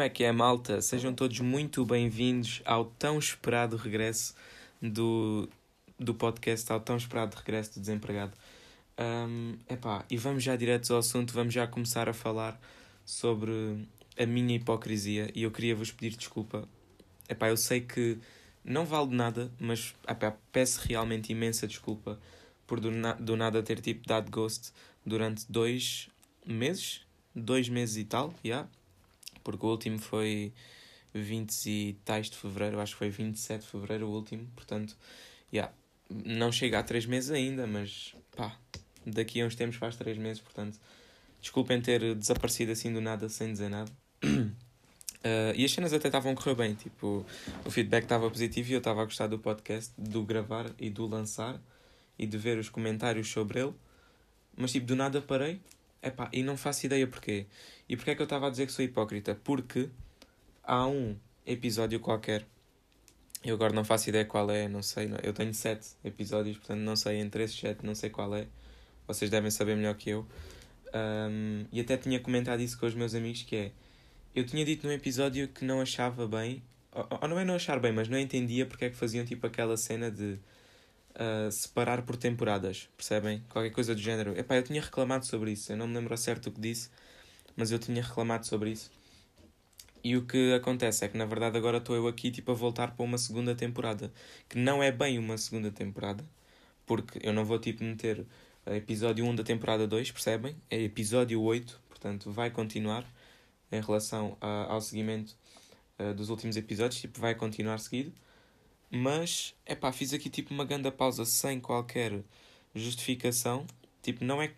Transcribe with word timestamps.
Como 0.00 0.06
é 0.06 0.08
que 0.08 0.24
é, 0.24 0.32
malta? 0.32 0.80
Sejam 0.80 1.12
todos 1.12 1.40
muito 1.40 1.84
bem-vindos 1.84 2.62
ao 2.64 2.86
tão 2.86 3.18
esperado 3.18 3.76
regresso 3.76 4.34
do, 4.80 5.46
do 5.98 6.14
podcast, 6.14 6.72
ao 6.72 6.80
tão 6.80 6.96
esperado 6.96 7.36
regresso 7.36 7.74
do 7.74 7.80
desempregado. 7.80 8.32
Um, 8.98 9.58
epá, 9.68 10.02
e 10.08 10.16
vamos 10.16 10.42
já 10.42 10.56
direto 10.56 10.90
ao 10.94 11.00
assunto, 11.00 11.34
vamos 11.34 11.52
já 11.52 11.66
começar 11.66 12.08
a 12.08 12.14
falar 12.14 12.58
sobre 13.04 13.86
a 14.18 14.24
minha 14.24 14.56
hipocrisia 14.56 15.30
e 15.34 15.42
eu 15.42 15.50
queria 15.50 15.76
vos 15.76 15.92
pedir 15.92 16.16
desculpa. 16.16 16.66
Epá, 17.28 17.50
eu 17.50 17.56
sei 17.58 17.82
que 17.82 18.16
não 18.64 18.86
vale 18.86 19.14
nada, 19.14 19.52
mas 19.60 19.94
epá, 20.08 20.34
peço 20.50 20.80
realmente 20.88 21.30
imensa 21.30 21.66
desculpa 21.68 22.18
por 22.66 22.80
do, 22.80 22.90
na, 22.90 23.12
do 23.12 23.36
nada 23.36 23.62
ter 23.62 23.82
tipo 23.82 24.08
dado 24.08 24.30
ghost 24.30 24.72
durante 25.04 25.44
dois 25.46 26.08
meses, 26.46 27.02
dois 27.34 27.68
meses 27.68 27.98
e 27.98 28.04
tal, 28.06 28.30
já. 28.42 28.48
Yeah 28.48 28.79
porque 29.42 29.64
o 29.64 29.68
último 29.68 29.98
foi 29.98 30.52
20 31.14 31.66
e 31.66 31.92
tais 32.04 32.30
de 32.30 32.36
fevereiro, 32.36 32.80
acho 32.80 32.92
que 32.92 32.98
foi 32.98 33.10
27 33.10 33.62
de 33.62 33.66
fevereiro 33.66 34.06
o 34.06 34.10
último, 34.10 34.46
portanto, 34.54 34.96
yeah, 35.52 35.72
não 36.08 36.52
chega 36.52 36.78
a 36.78 36.82
3 36.82 37.06
meses 37.06 37.30
ainda, 37.30 37.66
mas 37.66 38.14
pá, 38.36 38.56
daqui 39.04 39.40
a 39.40 39.46
uns 39.46 39.54
tempos 39.54 39.76
faz 39.76 39.96
3 39.96 40.18
meses, 40.18 40.40
portanto, 40.40 40.78
desculpem 41.40 41.80
ter 41.80 42.14
desaparecido 42.14 42.72
assim 42.72 42.92
do 42.92 43.00
nada 43.00 43.28
sem 43.28 43.52
dizer 43.52 43.68
nada. 43.68 43.90
Uh, 44.24 45.52
e 45.56 45.64
as 45.64 45.72
cenas 45.72 45.92
até 45.92 46.08
estavam 46.08 46.32
a 46.32 46.34
correr 46.34 46.54
bem, 46.54 46.74
tipo, 46.74 47.24
o 47.64 47.70
feedback 47.70 48.04
estava 48.04 48.30
positivo 48.30 48.70
e 48.70 48.72
eu 48.74 48.78
estava 48.78 49.02
a 49.02 49.04
gostar 49.04 49.26
do 49.26 49.38
podcast, 49.38 49.92
do 49.98 50.22
gravar 50.22 50.70
e 50.78 50.90
do 50.90 51.06
lançar 51.06 51.60
e 52.18 52.26
de 52.26 52.38
ver 52.38 52.58
os 52.58 52.68
comentários 52.68 53.28
sobre 53.28 53.60
ele, 53.60 53.74
mas 54.56 54.72
tipo, 54.72 54.86
do 54.86 54.94
nada 54.94 55.20
parei 55.20 55.60
Epá, 56.02 56.30
e 56.32 56.42
não 56.42 56.56
faço 56.56 56.86
ideia 56.86 57.06
porquê. 57.06 57.46
E 57.88 57.96
porquê 57.96 58.12
é 58.12 58.14
que 58.14 58.22
eu 58.22 58.24
estava 58.24 58.46
a 58.46 58.50
dizer 58.50 58.66
que 58.66 58.72
sou 58.72 58.84
hipócrita? 58.84 59.34
Porque 59.34 59.90
há 60.62 60.86
um 60.86 61.16
episódio 61.46 62.00
qualquer, 62.00 62.46
eu 63.44 63.54
agora 63.54 63.72
não 63.72 63.84
faço 63.84 64.08
ideia 64.08 64.24
qual 64.24 64.50
é, 64.50 64.68
não 64.68 64.82
sei, 64.82 65.10
eu 65.22 65.32
tenho 65.32 65.52
sete 65.52 65.88
episódios, 66.04 66.56
portanto 66.56 66.80
não 66.80 66.96
sei, 66.96 67.18
entre 67.18 67.44
esses 67.44 67.58
sete 67.58 67.84
não 67.84 67.94
sei 67.94 68.08
qual 68.08 68.34
é. 68.34 68.46
Vocês 69.06 69.30
devem 69.30 69.50
saber 69.50 69.76
melhor 69.76 69.94
que 69.94 70.10
eu. 70.10 70.26
Um, 70.94 71.66
e 71.72 71.80
até 71.80 71.96
tinha 71.96 72.18
comentado 72.20 72.60
isso 72.60 72.78
com 72.78 72.86
os 72.86 72.94
meus 72.94 73.14
amigos, 73.14 73.42
que 73.42 73.56
é... 73.56 73.72
Eu 74.34 74.46
tinha 74.46 74.64
dito 74.64 74.86
num 74.86 74.92
episódio 74.92 75.48
que 75.48 75.64
não 75.64 75.80
achava 75.80 76.26
bem, 76.26 76.62
ou, 76.92 77.06
ou 77.22 77.28
não 77.28 77.38
é 77.38 77.44
não 77.44 77.56
achar 77.56 77.80
bem, 77.80 77.92
mas 77.92 78.08
não 78.08 78.18
entendia 78.18 78.64
porque 78.64 78.86
é 78.86 78.90
que 78.90 78.96
faziam 78.96 79.24
tipo 79.24 79.46
aquela 79.46 79.76
cena 79.76 80.10
de 80.10 80.38
uh, 81.14 81.50
separar 81.50 82.02
por 82.02 82.16
temporadas, 82.16 82.88
percebem? 82.96 83.42
Qualquer 83.48 83.70
coisa 83.70 83.94
do 83.94 84.00
género. 84.00 84.38
Epá, 84.38 84.56
eu 84.56 84.62
tinha 84.62 84.80
reclamado 84.80 85.26
sobre 85.26 85.52
isso, 85.52 85.72
eu 85.72 85.76
não 85.76 85.86
me 85.86 85.94
lembro 85.94 86.16
certo 86.16 86.48
o 86.48 86.52
que 86.52 86.60
disse, 86.60 86.90
mas 87.56 87.70
eu 87.72 87.78
tinha 87.78 88.02
reclamado 88.02 88.46
sobre 88.46 88.70
isso. 88.70 88.90
E 90.02 90.16
o 90.16 90.24
que 90.26 90.54
acontece 90.54 91.04
é 91.04 91.08
que 91.08 91.16
na 91.16 91.26
verdade 91.26 91.58
agora 91.58 91.78
estou 91.78 91.94
eu 91.94 92.08
aqui 92.08 92.30
tipo 92.30 92.50
a 92.52 92.54
voltar 92.54 92.92
para 92.92 93.04
uma 93.04 93.18
segunda 93.18 93.54
temporada, 93.54 94.12
que 94.48 94.58
não 94.58 94.82
é 94.82 94.90
bem 94.90 95.18
uma 95.18 95.36
segunda 95.36 95.70
temporada, 95.70 96.24
porque 96.86 97.18
eu 97.22 97.32
não 97.32 97.44
vou 97.44 97.58
tipo 97.58 97.84
meter 97.84 98.26
episódio 98.66 99.24
1 99.24 99.36
da 99.36 99.44
temporada 99.44 99.86
2, 99.86 100.10
percebem? 100.10 100.56
É 100.70 100.80
episódio 100.80 101.40
8, 101.42 101.80
portanto 101.88 102.30
vai 102.30 102.50
continuar 102.50 103.04
em 103.70 103.80
relação 103.80 104.36
a, 104.40 104.72
ao 104.72 104.80
seguimento 104.80 105.36
uh, 105.98 106.14
dos 106.14 106.30
últimos 106.30 106.56
episódios, 106.56 107.00
tipo 107.00 107.20
vai 107.20 107.34
continuar 107.34 107.78
seguido. 107.78 108.12
Mas, 108.90 109.54
é 109.64 109.74
pá, 109.74 109.92
fiz 109.92 110.12
aqui 110.12 110.28
tipo 110.28 110.52
uma 110.52 110.64
grande 110.64 110.90
pausa 110.90 111.24
sem 111.24 111.60
qualquer 111.60 112.22
justificação. 112.74 113.66
Tipo, 114.02 114.24
não 114.24 114.42
é. 114.42 114.52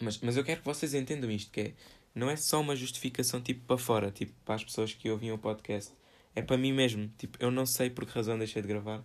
Mas, 0.00 0.18
mas 0.18 0.36
eu 0.36 0.44
quero 0.44 0.60
que 0.60 0.66
vocês 0.66 0.92
entendam 0.92 1.30
isto: 1.30 1.50
que 1.52 1.60
é, 1.60 1.72
não 2.14 2.28
é 2.28 2.36
só 2.36 2.60
uma 2.60 2.74
justificação 2.74 3.40
tipo 3.40 3.64
para 3.64 3.78
fora, 3.78 4.10
tipo 4.10 4.32
para 4.44 4.56
as 4.56 4.64
pessoas 4.64 4.92
que 4.92 5.08
ouviam 5.08 5.36
o 5.36 5.38
podcast. 5.38 5.92
É 6.34 6.42
para 6.42 6.56
mim 6.58 6.72
mesmo. 6.72 7.08
Tipo, 7.16 7.38
eu 7.40 7.50
não 7.50 7.64
sei 7.64 7.90
por 7.90 8.06
que 8.06 8.12
razão 8.12 8.38
deixei 8.38 8.60
de 8.60 8.68
gravar. 8.68 9.04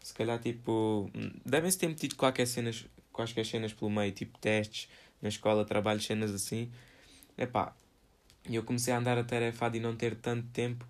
Se 0.00 0.14
calhar, 0.14 0.38
tipo. 0.40 1.10
Devem-se 1.44 1.78
ter 1.78 1.88
metido 1.88 2.16
qualquer 2.16 2.46
cenas, 2.46 2.86
quaisquer 3.12 3.44
cenas 3.44 3.72
pelo 3.72 3.90
meio, 3.90 4.12
tipo 4.12 4.38
testes 4.38 4.88
na 5.20 5.28
escola, 5.28 5.64
trabalhos, 5.64 6.04
cenas 6.04 6.30
assim. 6.30 6.70
É 7.36 7.46
pá. 7.46 7.74
E 8.48 8.54
eu 8.54 8.62
comecei 8.62 8.92
a 8.92 8.98
andar 8.98 9.18
atarefado 9.18 9.76
e 9.76 9.80
não 9.80 9.96
ter 9.96 10.16
tanto 10.16 10.46
tempo 10.48 10.86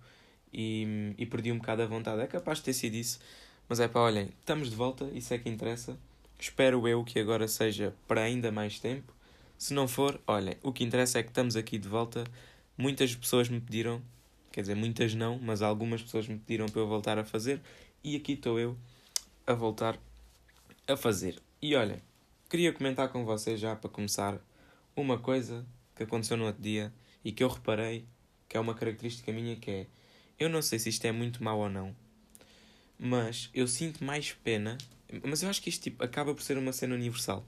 e, 0.55 1.13
e 1.17 1.25
perdi 1.25 1.51
um 1.51 1.57
bocado 1.57 1.81
a 1.81 1.85
vontade. 1.85 2.21
É 2.21 2.27
capaz 2.27 2.59
de 2.59 2.65
ter 2.65 2.73
sido 2.73 2.95
isso. 2.95 3.19
Mas 3.67 3.79
é 3.79 3.87
pá, 3.87 3.99
olhem, 3.99 4.29
estamos 4.39 4.69
de 4.69 4.75
volta, 4.75 5.05
isso 5.13 5.33
é 5.33 5.37
que 5.37 5.49
interessa. 5.49 5.97
Espero 6.39 6.87
eu 6.87 7.03
que 7.03 7.19
agora 7.19 7.47
seja 7.47 7.93
para 8.07 8.21
ainda 8.21 8.51
mais 8.51 8.79
tempo. 8.79 9.13
Se 9.57 9.73
não 9.73 9.87
for, 9.87 10.19
olhem, 10.25 10.55
o 10.63 10.71
que 10.71 10.83
interessa 10.83 11.19
é 11.19 11.23
que 11.23 11.29
estamos 11.29 11.55
aqui 11.55 11.77
de 11.77 11.87
volta. 11.87 12.23
Muitas 12.77 13.13
pessoas 13.15 13.49
me 13.49 13.59
pediram, 13.59 14.01
quer 14.51 14.61
dizer, 14.61 14.75
muitas 14.75 15.13
não, 15.13 15.39
mas 15.39 15.61
algumas 15.61 16.01
pessoas 16.01 16.27
me 16.27 16.37
pediram 16.37 16.67
para 16.67 16.81
eu 16.81 16.87
voltar 16.87 17.17
a 17.19 17.25
fazer. 17.25 17.61
E 18.03 18.15
aqui 18.15 18.33
estou 18.33 18.59
eu 18.59 18.77
a 19.45 19.53
voltar 19.53 19.97
a 20.87 20.95
fazer. 20.95 21.41
E 21.61 21.75
olhem, 21.75 21.99
queria 22.49 22.71
comentar 22.71 23.09
com 23.09 23.25
vocês 23.25 23.59
já 23.59 23.75
para 23.75 23.89
começar 23.89 24.37
uma 24.95 25.17
coisa 25.17 25.65
que 25.95 26.03
aconteceu 26.03 26.37
no 26.37 26.45
outro 26.45 26.61
dia 26.61 26.93
e 27.23 27.31
que 27.31 27.43
eu 27.43 27.47
reparei 27.49 28.05
que 28.47 28.57
é 28.57 28.59
uma 28.59 28.75
característica 28.75 29.31
minha 29.31 29.55
que 29.55 29.71
é 29.71 29.87
eu 30.37 30.49
não 30.49 30.61
sei 30.61 30.79
se 30.79 30.89
isto 30.89 31.05
é 31.05 31.11
muito 31.11 31.43
mau 31.43 31.59
ou 31.59 31.69
não, 31.69 31.95
mas 32.99 33.49
eu 33.53 33.67
sinto 33.67 34.03
mais 34.03 34.33
pena. 34.33 34.77
Mas 35.23 35.43
eu 35.43 35.49
acho 35.49 35.61
que 35.61 35.69
isto 35.69 35.83
tipo, 35.83 36.03
acaba 36.03 36.33
por 36.33 36.41
ser 36.41 36.57
uma 36.57 36.73
cena 36.73 36.95
universal. 36.95 37.45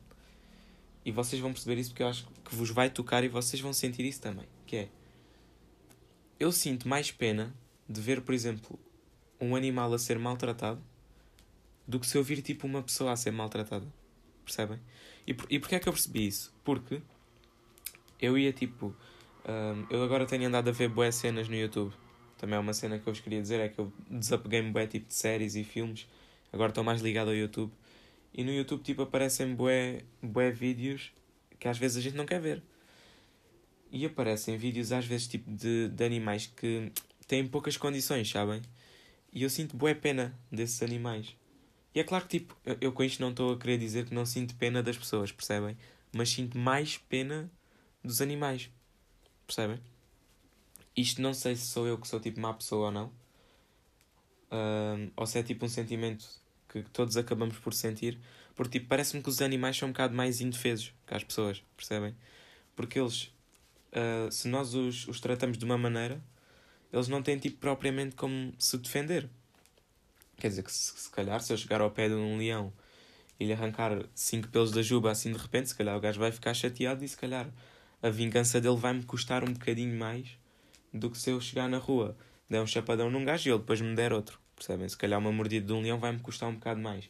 E 1.03 1.11
vocês 1.11 1.41
vão 1.41 1.51
perceber 1.51 1.79
isso 1.79 1.91
porque 1.91 2.03
eu 2.03 2.07
acho 2.07 2.27
que 2.45 2.55
vos 2.55 2.69
vai 2.69 2.89
tocar 2.89 3.23
e 3.23 3.27
vocês 3.27 3.61
vão 3.61 3.73
sentir 3.73 4.05
isso 4.05 4.21
também. 4.21 4.45
Que 4.65 4.75
é. 4.77 4.89
Eu 6.39 6.51
sinto 6.51 6.87
mais 6.87 7.11
pena 7.11 7.53
de 7.89 7.99
ver, 7.99 8.21
por 8.21 8.33
exemplo, 8.33 8.79
um 9.39 9.55
animal 9.55 9.93
a 9.93 9.99
ser 9.99 10.19
maltratado 10.19 10.81
do 11.87 11.99
que 11.99 12.07
se 12.07 12.17
eu 12.17 12.23
vir 12.23 12.41
tipo 12.41 12.67
uma 12.67 12.83
pessoa 12.83 13.11
a 13.11 13.15
ser 13.15 13.31
maltratada. 13.31 13.87
Percebem? 14.43 14.79
E, 15.25 15.33
por, 15.33 15.47
e 15.49 15.59
porquê 15.59 15.75
é 15.75 15.79
que 15.79 15.89
eu 15.89 15.93
percebi 15.93 16.27
isso? 16.27 16.53
Porque 16.63 17.01
eu 18.21 18.37
ia 18.37 18.53
tipo. 18.53 18.95
Um, 19.45 19.87
eu 19.89 20.03
agora 20.03 20.25
tenho 20.25 20.47
andado 20.47 20.69
a 20.69 20.71
ver 20.71 20.89
boas 20.89 21.15
cenas 21.15 21.47
no 21.47 21.55
YouTube 21.55 21.93
também 22.37 22.55
é 22.55 22.59
uma 22.59 22.73
cena 22.73 22.99
que 22.99 23.07
eu 23.07 23.13
vos 23.13 23.21
queria 23.21 23.41
dizer, 23.41 23.59
é 23.59 23.69
que 23.69 23.79
eu 23.79 23.91
desapeguei-me 24.09 24.71
bué 24.71 24.87
tipo 24.87 25.07
de 25.07 25.13
séries 25.13 25.55
e 25.55 25.63
filmes, 25.63 26.07
agora 26.51 26.69
estou 26.69 26.83
mais 26.83 27.01
ligado 27.01 27.29
ao 27.29 27.35
YouTube. 27.35 27.71
E 28.33 28.43
no 28.43 28.51
YouTube 28.51 28.83
tipo 28.83 29.01
aparecem 29.01 29.55
bué, 29.55 30.03
bué 30.21 30.51
vídeos 30.51 31.11
que 31.59 31.67
às 31.67 31.77
vezes 31.77 31.97
a 31.97 32.01
gente 32.01 32.15
não 32.15 32.25
quer 32.25 32.39
ver. 32.39 32.61
E 33.91 34.05
aparecem 34.05 34.57
vídeos 34.57 34.91
às 34.91 35.05
vezes 35.05 35.27
tipo 35.27 35.49
de, 35.49 35.89
de 35.89 36.03
animais 36.03 36.47
que 36.47 36.91
têm 37.27 37.47
poucas 37.47 37.77
condições, 37.77 38.29
sabem? 38.29 38.61
E 39.33 39.43
eu 39.43 39.49
sinto 39.49 39.75
bué 39.75 39.93
pena 39.93 40.37
desses 40.51 40.81
animais. 40.83 41.35
E 41.95 41.99
é 41.99 42.03
claro 42.03 42.27
que 42.27 42.39
tipo, 42.39 42.55
eu, 42.65 42.77
eu 42.79 42.91
com 42.91 43.03
isto 43.03 43.19
não 43.21 43.31
estou 43.31 43.53
a 43.53 43.57
querer 43.57 43.77
dizer 43.77 44.05
que 44.05 44.13
não 44.13 44.25
sinto 44.25 44.55
pena 44.55 44.83
das 44.83 44.97
pessoas, 44.97 45.31
percebem? 45.31 45.75
Mas 46.13 46.29
sinto 46.29 46.57
mais 46.57 46.97
pena 46.97 47.49
dos 48.03 48.21
animais. 48.21 48.69
Percebem? 49.45 49.79
Isto 50.97 51.21
não 51.21 51.31
sei 51.31 51.55
se 51.55 51.67
sou 51.67 51.85
eu 51.85 51.95
que 51.99 52.07
sou 52.07 52.19
tipo 52.19 52.39
má 52.39 52.51
pessoa 52.51 52.87
ou 52.87 52.91
não. 52.91 53.11
Um, 54.51 55.11
ou 55.15 55.27
se 55.27 55.37
é 55.37 55.43
tipo 55.43 55.63
um 55.63 55.69
sentimento 55.69 56.27
que 56.67 56.81
todos 56.91 57.15
acabamos 57.15 57.55
por 57.59 57.71
sentir. 57.71 58.19
Porque 58.55 58.79
tipo, 58.79 58.89
parece-me 58.89 59.21
que 59.21 59.29
os 59.29 59.39
animais 59.39 59.77
são 59.77 59.89
um 59.89 59.91
bocado 59.91 60.15
mais 60.15 60.41
indefesos 60.41 60.91
que 61.05 61.13
as 61.13 61.23
pessoas, 61.23 61.63
percebem? 61.75 62.15
Porque 62.75 62.99
eles, 62.99 63.25
uh, 63.93 64.31
se 64.31 64.47
nós 64.47 64.73
os, 64.73 65.07
os 65.07 65.19
tratamos 65.21 65.59
de 65.59 65.65
uma 65.65 65.77
maneira, 65.77 66.19
eles 66.91 67.07
não 67.07 67.21
têm 67.21 67.37
tipo 67.37 67.57
propriamente 67.57 68.15
como 68.15 68.51
se 68.57 68.75
defender. 68.79 69.29
Quer 70.37 70.47
dizer 70.49 70.63
que 70.63 70.71
se, 70.71 70.97
se 70.97 71.11
calhar 71.11 71.39
se 71.41 71.53
eu 71.53 71.57
chegar 71.57 71.79
ao 71.79 71.91
pé 71.91 72.09
de 72.09 72.15
um 72.15 72.37
leão 72.37 72.73
e 73.39 73.45
lhe 73.45 73.53
arrancar 73.53 74.03
cinco 74.15 74.47
pelos 74.47 74.71
da 74.71 74.81
juba 74.81 75.11
assim 75.11 75.31
de 75.31 75.37
repente, 75.37 75.69
se 75.69 75.75
calhar 75.75 75.95
o 75.95 75.99
gajo 75.99 76.19
vai 76.19 76.31
ficar 76.31 76.55
chateado 76.55 77.03
e 77.03 77.07
se 77.07 77.17
calhar 77.17 77.47
a 78.01 78.09
vingança 78.09 78.59
dele 78.59 78.77
vai-me 78.77 79.03
custar 79.03 79.43
um 79.43 79.53
bocadinho 79.53 79.95
mais 79.95 80.37
do 80.93 81.09
que 81.09 81.17
se 81.17 81.29
eu 81.29 81.41
chegar 81.41 81.67
na 81.67 81.77
rua, 81.77 82.15
der 82.49 82.61
um 82.61 82.67
chapadão 82.67 83.09
num 83.09 83.25
gajo 83.25 83.47
e 83.47 83.51
ele 83.51 83.59
depois 83.59 83.81
me 83.81 83.95
der 83.95 84.13
outro. 84.13 84.39
Percebem? 84.55 84.87
Se 84.89 84.97
calhar 84.97 85.19
uma 85.19 85.31
mordida 85.31 85.67
de 85.67 85.73
um 85.73 85.81
leão 85.81 85.99
vai-me 85.99 86.19
custar 86.19 86.49
um 86.49 86.55
bocado 86.55 86.79
mais. 86.81 87.09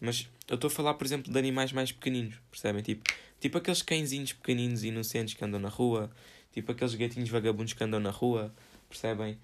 Mas 0.00 0.28
eu 0.48 0.54
estou 0.54 0.68
a 0.68 0.70
falar, 0.70 0.94
por 0.94 1.04
exemplo, 1.04 1.32
de 1.32 1.38
animais 1.38 1.72
mais 1.72 1.92
pequeninos. 1.92 2.36
Percebem? 2.50 2.82
Tipo, 2.82 3.10
tipo 3.40 3.58
aqueles 3.58 3.82
cãezinhos 3.82 4.32
pequeninos 4.32 4.82
e 4.82 4.88
inocentes 4.88 5.34
que 5.34 5.44
andam 5.44 5.60
na 5.60 5.68
rua. 5.68 6.10
Tipo 6.52 6.72
aqueles 6.72 6.94
gatinhos 6.94 7.28
vagabundos 7.28 7.72
que 7.72 7.84
andam 7.84 8.00
na 8.00 8.10
rua. 8.10 8.54
Percebem? 8.88 9.38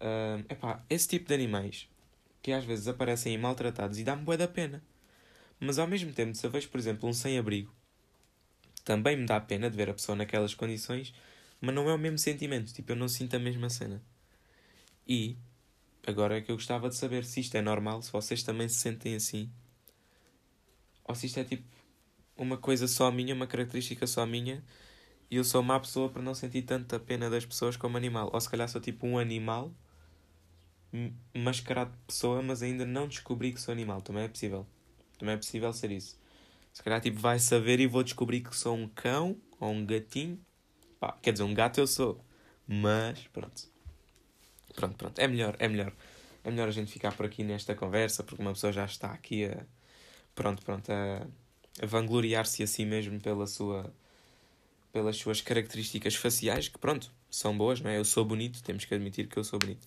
Uh, 0.00 0.44
epá, 0.48 0.84
esse 0.90 1.08
tipo 1.08 1.28
de 1.28 1.34
animais 1.34 1.88
que 2.42 2.52
às 2.52 2.64
vezes 2.64 2.86
aparecem 2.86 3.36
maltratados 3.36 3.98
e 3.98 4.04
dá-me 4.04 4.22
bué 4.22 4.36
da 4.36 4.46
pena. 4.46 4.82
Mas 5.58 5.78
ao 5.78 5.86
mesmo 5.86 6.12
tempo, 6.12 6.34
se 6.34 6.46
eu 6.46 6.50
vejo, 6.50 6.68
por 6.68 6.78
exemplo, 6.78 7.08
um 7.08 7.12
sem-abrigo, 7.12 7.74
também 8.84 9.16
me 9.16 9.26
dá 9.26 9.40
pena 9.40 9.68
de 9.68 9.76
ver 9.76 9.90
a 9.90 9.94
pessoa 9.94 10.14
naquelas 10.14 10.54
condições 10.54 11.12
mas 11.60 11.74
não 11.74 11.88
é 11.88 11.94
o 11.94 11.98
mesmo 11.98 12.18
sentimento, 12.18 12.72
tipo, 12.72 12.92
eu 12.92 12.96
não 12.96 13.08
sinto 13.08 13.36
a 13.36 13.38
mesma 13.38 13.70
cena. 13.70 14.02
E 15.06 15.36
agora 16.06 16.38
é 16.38 16.40
que 16.40 16.50
eu 16.50 16.56
gostava 16.56 16.88
de 16.88 16.96
saber 16.96 17.24
se 17.24 17.40
isto 17.40 17.54
é 17.56 17.62
normal, 17.62 18.02
se 18.02 18.12
vocês 18.12 18.42
também 18.42 18.68
se 18.68 18.76
sentem 18.76 19.14
assim. 19.14 19.50
Ou 21.04 21.14
se 21.14 21.26
isto 21.26 21.38
é 21.38 21.44
tipo 21.44 21.64
uma 22.36 22.56
coisa 22.58 22.86
só 22.88 23.10
minha, 23.10 23.34
uma 23.34 23.46
característica 23.46 24.06
só 24.06 24.26
minha. 24.26 24.62
e 25.30 25.36
eu 25.36 25.44
sou 25.44 25.62
má 25.62 25.78
pessoa 25.80 26.08
para 26.10 26.22
não 26.22 26.34
sentir 26.34 26.62
tanta 26.62 27.00
pena 27.00 27.30
das 27.30 27.44
pessoas 27.46 27.76
como 27.76 27.96
animal. 27.96 28.30
Ou 28.32 28.40
se 28.40 28.48
calhar 28.50 28.68
sou 28.68 28.80
tipo 28.80 29.06
um 29.06 29.18
animal 29.18 29.72
mascarado 31.34 31.90
de 31.92 31.98
pessoa, 32.06 32.42
mas 32.42 32.62
ainda 32.62 32.84
não 32.86 33.08
descobri 33.08 33.52
que 33.52 33.60
sou 33.60 33.72
animal. 33.72 34.02
Também 34.02 34.24
é 34.24 34.28
possível. 34.28 34.66
Também 35.18 35.34
é 35.34 35.36
possível 35.38 35.72
ser 35.72 35.90
isso. 35.92 36.18
Se 36.72 36.82
calhar 36.82 37.00
tipo 37.00 37.18
vai 37.18 37.38
saber 37.38 37.80
e 37.80 37.86
vou 37.86 38.02
descobrir 38.02 38.42
que 38.42 38.54
sou 38.56 38.76
um 38.76 38.88
cão 38.88 39.36
ou 39.58 39.70
um 39.70 39.84
gatinho. 39.86 40.38
Pá, 41.00 41.16
quer 41.22 41.32
dizer, 41.32 41.44
um 41.44 41.54
gato 41.54 41.78
eu 41.78 41.86
sou. 41.86 42.20
Mas 42.66 43.20
pronto. 43.32 43.62
Pronto, 44.74 44.96
pronto. 44.96 45.18
É 45.18 45.28
melhor, 45.28 45.56
é 45.58 45.68
melhor. 45.68 45.92
É 46.44 46.50
melhor 46.50 46.68
a 46.68 46.72
gente 46.72 46.92
ficar 46.92 47.12
por 47.16 47.26
aqui 47.26 47.42
nesta 47.42 47.74
conversa, 47.74 48.22
porque 48.22 48.42
uma 48.42 48.52
pessoa 48.52 48.72
já 48.72 48.84
está 48.84 49.12
aqui 49.12 49.46
a. 49.46 49.64
Pronto, 50.34 50.62
pronto, 50.62 50.90
a, 50.92 51.26
a 51.82 51.86
vangloriar-se 51.86 52.62
a 52.62 52.66
si 52.66 52.84
mesmo 52.84 53.20
pela 53.20 53.46
sua 53.46 53.92
pelas 54.92 55.16
suas 55.18 55.42
características 55.42 56.14
faciais, 56.14 56.68
que 56.68 56.78
pronto, 56.78 57.12
são 57.30 57.56
boas, 57.56 57.82
não 57.82 57.90
é? 57.90 57.98
Eu 57.98 58.04
sou 58.04 58.24
bonito, 58.24 58.62
temos 58.62 58.86
que 58.86 58.94
admitir 58.94 59.28
que 59.28 59.36
eu 59.36 59.44
sou 59.44 59.58
bonito. 59.58 59.86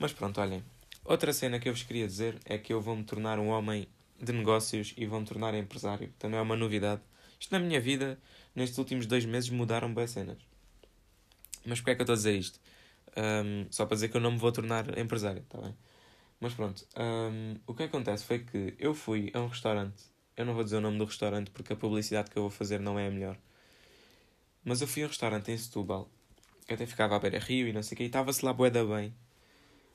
Mas 0.00 0.12
pronto, 0.12 0.40
olhem. 0.40 0.64
Outra 1.04 1.32
cena 1.32 1.60
que 1.60 1.68
eu 1.68 1.72
vos 1.72 1.84
queria 1.84 2.08
dizer 2.08 2.36
é 2.44 2.58
que 2.58 2.72
eu 2.72 2.80
vou 2.80 2.96
me 2.96 3.04
tornar 3.04 3.38
um 3.38 3.48
homem 3.48 3.86
de 4.20 4.32
negócios 4.32 4.92
e 4.96 5.06
vou 5.06 5.20
me 5.20 5.26
tornar 5.26 5.54
empresário. 5.54 6.12
Também 6.18 6.40
é 6.40 6.42
uma 6.42 6.56
novidade. 6.56 7.00
Isto 7.38 7.52
na 7.52 7.60
minha 7.60 7.80
vida, 7.80 8.18
nestes 8.56 8.78
últimos 8.78 9.06
dois 9.06 9.24
meses, 9.24 9.50
mudaram 9.50 9.92
bem 9.94 10.06
cenas. 10.06 10.38
Mas 11.64 11.78
porquê 11.78 11.92
é 11.92 11.94
que 11.94 12.00
eu 12.00 12.04
estou 12.04 12.14
a 12.14 12.16
dizer 12.16 12.36
isto? 12.36 12.58
Um, 13.16 13.66
só 13.70 13.86
para 13.86 13.94
dizer 13.94 14.08
que 14.08 14.16
eu 14.16 14.20
não 14.20 14.32
me 14.32 14.38
vou 14.38 14.50
tornar 14.50 14.98
empresário, 14.98 15.42
está 15.42 15.60
bem? 15.60 15.76
Mas 16.40 16.54
pronto, 16.54 16.86
um, 16.98 17.56
o 17.66 17.74
que 17.74 17.84
acontece 17.84 18.24
foi 18.24 18.40
que 18.40 18.74
eu 18.78 18.94
fui 18.94 19.30
a 19.34 19.40
um 19.40 19.46
restaurante. 19.46 20.02
Eu 20.36 20.44
não 20.44 20.54
vou 20.54 20.64
dizer 20.64 20.76
o 20.76 20.80
nome 20.80 20.98
do 20.98 21.04
restaurante 21.04 21.50
porque 21.50 21.72
a 21.72 21.76
publicidade 21.76 22.30
que 22.30 22.36
eu 22.36 22.42
vou 22.42 22.50
fazer 22.50 22.80
não 22.80 22.98
é 22.98 23.06
a 23.06 23.10
melhor. 23.10 23.38
Mas 24.64 24.80
eu 24.80 24.86
fui 24.86 25.02
a 25.02 25.06
um 25.06 25.08
restaurante 25.08 25.50
em 25.50 25.56
Setúbal, 25.56 26.10
que 26.66 26.74
até 26.74 26.84
ficava 26.86 27.16
à 27.16 27.18
beira-rio 27.18 27.68
e 27.68 27.72
não 27.72 27.82
sei 27.82 27.94
o 27.94 27.98
que, 27.98 28.02
e 28.02 28.06
estava-se 28.06 28.44
lá 28.44 28.52
boeda 28.52 28.84
bem. 28.84 29.14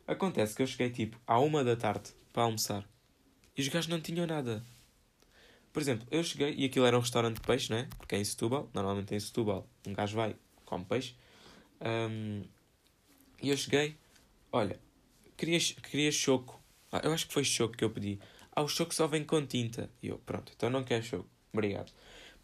Acontece 0.08 0.56
que 0.56 0.62
eu 0.62 0.68
cheguei 0.68 0.90
tipo 0.90 1.20
à 1.28 1.40
uma 1.40 1.64
da 1.64 1.76
tarde 1.76 2.12
para 2.32 2.44
almoçar 2.44 2.88
e 3.58 3.62
os 3.62 3.68
gajos 3.68 3.90
não 3.90 4.02
tinham 4.02 4.26
nada. 4.26 4.64
Por 5.72 5.82
exemplo, 5.82 6.08
eu 6.12 6.24
cheguei 6.24 6.54
e 6.58 6.66
aquilo 6.66 6.86
era 6.86 6.98
um 6.98 7.02
restaurante 7.02 7.36
de 7.36 7.42
peixe, 7.42 7.70
não 7.70 7.78
é? 7.78 7.88
Porque 7.98 8.16
é 8.16 8.20
em 8.20 8.24
Setúbal, 8.24 8.70
normalmente 8.74 9.14
é 9.14 9.18
em 9.18 9.20
Setúbal, 9.20 9.68
um 9.88 9.94
gajo 9.94 10.16
vai, 10.16 10.36
come 10.66 10.86
peixe. 10.86 11.16
Um, 11.82 12.44
e 13.42 13.50
eu 13.50 13.58
cheguei, 13.58 13.96
olha, 14.52 14.80
queria, 15.38 15.60
queria 15.60 16.12
choco. 16.12 16.62
Ah, 16.92 17.02
eu 17.04 17.14
acho 17.14 17.28
que 17.28 17.34
foi 17.34 17.44
choco 17.44 17.76
que 17.76 17.84
eu 17.84 17.90
pedi. 17.90 18.20
Ah, 18.54 18.62
o 18.62 18.68
choco 18.68 18.94
só 18.94 19.08
vem 19.08 19.24
com 19.24 19.46
tinta. 19.46 19.90
E 20.04 20.10
eu, 20.10 20.18
pronto, 20.20 20.52
então 20.56 20.70
não 20.70 20.84
quero 20.84 21.04
choco. 21.04 21.30
Obrigado 21.54 21.92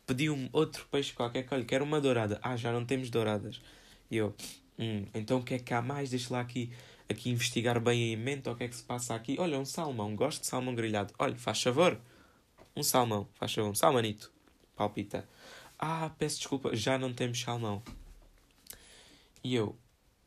pedi 0.07 0.29
um 0.29 0.49
outro 0.53 0.87
peixe 0.89 1.13
qualquer 1.13 1.43
que 1.45 1.53
olha, 1.53 1.65
quero 1.65 1.83
uma 1.83 1.99
dourada. 1.99 2.39
Ah, 2.41 2.55
já 2.55 2.71
não 2.71 2.85
temos 2.85 3.09
douradas. 3.09 3.61
E 4.09 4.15
eu, 4.17 4.33
hum, 4.79 5.05
então 5.13 5.39
o 5.39 5.43
que 5.43 5.55
é 5.55 5.59
que 5.59 5.73
há 5.73 5.81
mais? 5.81 6.09
Deixa 6.09 6.33
lá 6.33 6.39
aqui, 6.39 6.71
aqui 7.09 7.29
investigar 7.29 7.79
bem 7.81 8.15
a 8.15 8.17
mente 8.17 8.49
o 8.49 8.55
que 8.55 8.63
é 8.63 8.67
que 8.69 8.75
se 8.75 8.83
passa 8.83 9.13
aqui. 9.13 9.35
Olha, 9.37 9.59
um 9.59 9.65
salmão, 9.65 10.15
gosto 10.15 10.41
de 10.41 10.47
salmão 10.47 10.73
grelhado. 10.73 11.13
Olha, 11.19 11.35
faz 11.35 11.61
favor. 11.61 11.99
Um 12.77 12.83
salmão, 12.83 13.27
faz 13.33 13.51
favor, 13.51 13.71
um 13.71 13.75
salmanito. 13.75 14.31
Palpita. 14.75 15.27
Ah, 15.79 16.11
peço 16.19 16.37
desculpa, 16.37 16.75
já 16.75 16.95
não 16.95 17.11
temos 17.11 17.41
salmão. 17.41 17.81
E 19.43 19.55
eu, 19.55 19.75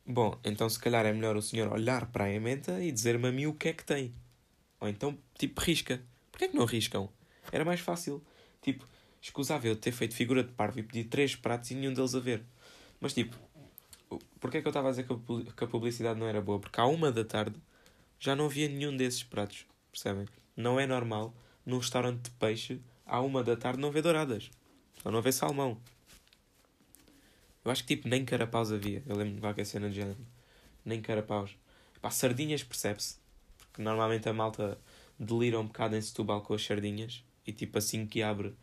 bom, 0.05 0.37
então 0.43 0.69
se 0.69 0.77
calhar 0.77 1.07
é 1.07 1.13
melhor 1.13 1.37
o 1.37 1.43
senhor 1.43 1.73
olhar 1.73 2.07
para 2.07 2.25
a 2.25 2.33
emenda 2.33 2.83
e 2.83 2.91
dizer-me 2.91 3.29
a 3.29 3.31
mim 3.31 3.47
o 3.47 3.55
que 3.55 3.69
é 3.69 3.73
que 3.73 3.85
tem. 3.85 4.13
Ou 4.81 4.89
então, 4.89 5.17
tipo, 5.39 5.61
risca. 5.61 6.03
Porquê 6.33 6.47
é 6.47 6.49
que 6.49 6.57
não 6.57 6.65
riscam? 6.65 7.09
Era 7.53 7.65
mais 7.65 7.79
fácil. 7.79 8.21
Tipo, 8.61 8.85
escusável 9.23 9.77
ter 9.77 9.93
feito 9.93 10.17
figura 10.17 10.43
de 10.43 10.51
parvo 10.51 10.81
e 10.81 10.83
pedir 10.83 11.05
três 11.05 11.37
pratos 11.37 11.71
e 11.71 11.77
nenhum 11.77 11.95
deles 11.95 12.17
a 12.17 12.19
ver. 12.19 12.43
Mas 13.01 13.15
tipo, 13.15 13.37
porquê 14.41 14.59
é 14.59 14.61
que 14.61 14.67
eu 14.67 14.71
estava 14.71 14.89
a 14.89 14.91
dizer 14.91 15.07
que 15.07 15.65
a 15.65 15.69
publicidade 15.69 16.19
não 16.19 16.27
era 16.27 16.41
boa? 16.41 16.59
Porque 16.59 16.81
à 16.81 16.87
uma 16.87 17.13
da 17.13 17.25
tarde 17.25 17.63
já 18.19 18.35
não 18.35 18.47
havia 18.47 18.69
nenhum 18.69 18.97
desses 18.97 19.23
pratos, 19.23 19.67
percebem? 19.93 20.27
Não 20.57 20.81
é 20.81 20.87
normal 20.87 21.33
num 21.71 21.79
restaurante 21.79 22.25
de 22.25 22.31
peixe 22.33 22.81
à 23.07 23.21
uma 23.21 23.43
da 23.43 23.57
tarde 23.57 23.81
não 23.81 23.89
haver 23.89 24.03
douradas. 24.03 24.51
Ou 25.05 25.11
não 25.11 25.21
haver 25.21 25.33
salmão. 25.33 25.81
Eu 27.65 27.71
acho 27.71 27.85
que 27.85 27.97
tipo 27.97 28.09
nem 28.09 28.25
carapaus 28.25 28.73
havia. 28.73 29.03
Eu 29.07 29.17
lembro 29.17 29.35
de 29.35 29.41
qualquer 29.41 29.65
cena 29.65 29.89
de 29.89 29.97
género. 29.97 30.19
Nem 30.85 31.01
carapaus. 31.01 31.57
Pá, 32.01 32.11
sardinhas 32.11 32.63
percebe-se. 32.63 33.17
Porque 33.59 33.83
normalmente 33.83 34.29
a 34.29 34.33
malta 34.33 34.79
delira 35.19 35.61
um 35.61 35.67
bocado 35.67 35.97
em 35.97 36.03
Setúbal 36.03 36.43
com 36.43 36.55
as 36.55 36.65
sardinhas. 36.65 37.25
E 37.47 37.53
tipo 37.53 37.79
assim 37.79 38.07
que 38.07 38.23
abre 38.23 38.55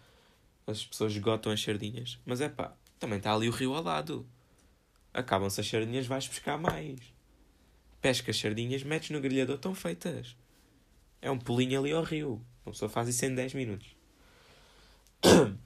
as 0.66 0.86
pessoas 0.86 1.14
esgotam 1.14 1.52
as 1.52 1.62
sardinhas. 1.62 2.20
Mas 2.26 2.42
é 2.42 2.50
pá, 2.50 2.76
também 3.00 3.18
está 3.18 3.34
ali 3.34 3.48
o 3.48 3.52
rio 3.52 3.74
ao 3.74 3.84
lado. 3.84 4.28
Acabam-se 5.14 5.62
as 5.62 5.68
sardinhas, 5.68 6.06
vais 6.06 6.28
pescar 6.28 6.60
mais. 6.60 7.00
Pesca 8.02 8.32
as 8.32 8.38
sardinhas, 8.38 8.84
metes 8.84 9.10
no 9.10 9.22
grelhador, 9.22 9.56
estão 9.56 9.74
feitas. 9.74 10.36
É 11.22 11.32
um 11.32 11.40
pulinho 11.40 11.80
ali 11.80 11.92
ao 11.92 12.04
rio. 12.04 12.42
Uma 12.68 12.74
pessoa 12.74 12.90
faz 12.90 13.08
isso 13.08 13.26
em 13.26 13.34
10 13.34 13.54
minutos. 13.54 13.96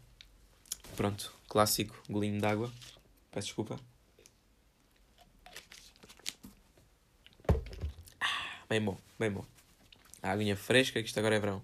Pronto, 0.96 1.34
clássico, 1.50 2.00
golinho 2.08 2.40
de 2.40 2.46
água. 2.46 2.72
Peço 3.32 3.48
desculpa. 3.48 3.80
Ah, 8.20 8.66
bem 8.70 8.80
bom, 8.80 8.96
bem 9.18 9.32
bom. 9.32 9.44
A 10.22 10.30
aguinha 10.30 10.56
fresca, 10.56 11.02
que 11.02 11.08
isto 11.08 11.18
agora 11.18 11.36
é 11.36 11.40
verão. 11.40 11.64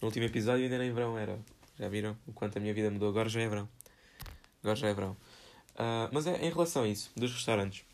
No 0.00 0.06
último 0.08 0.24
episódio 0.24 0.64
ainda 0.64 0.78
nem 0.78 0.90
verão 0.90 1.18
era. 1.18 1.38
Já 1.78 1.90
viram 1.90 2.16
o 2.26 2.32
quanto 2.32 2.56
a 2.56 2.60
minha 2.62 2.72
vida 2.72 2.90
mudou? 2.90 3.10
Agora 3.10 3.28
já 3.28 3.42
é 3.42 3.46
verão. 3.46 3.68
Agora 4.62 4.76
já 4.76 4.88
é 4.88 4.94
verão. 4.94 5.12
Uh, 5.74 6.08
mas 6.12 6.26
é 6.26 6.42
em 6.46 6.50
relação 6.50 6.84
a 6.84 6.88
isso, 6.88 7.12
dos 7.14 7.30
restaurantes. 7.30 7.84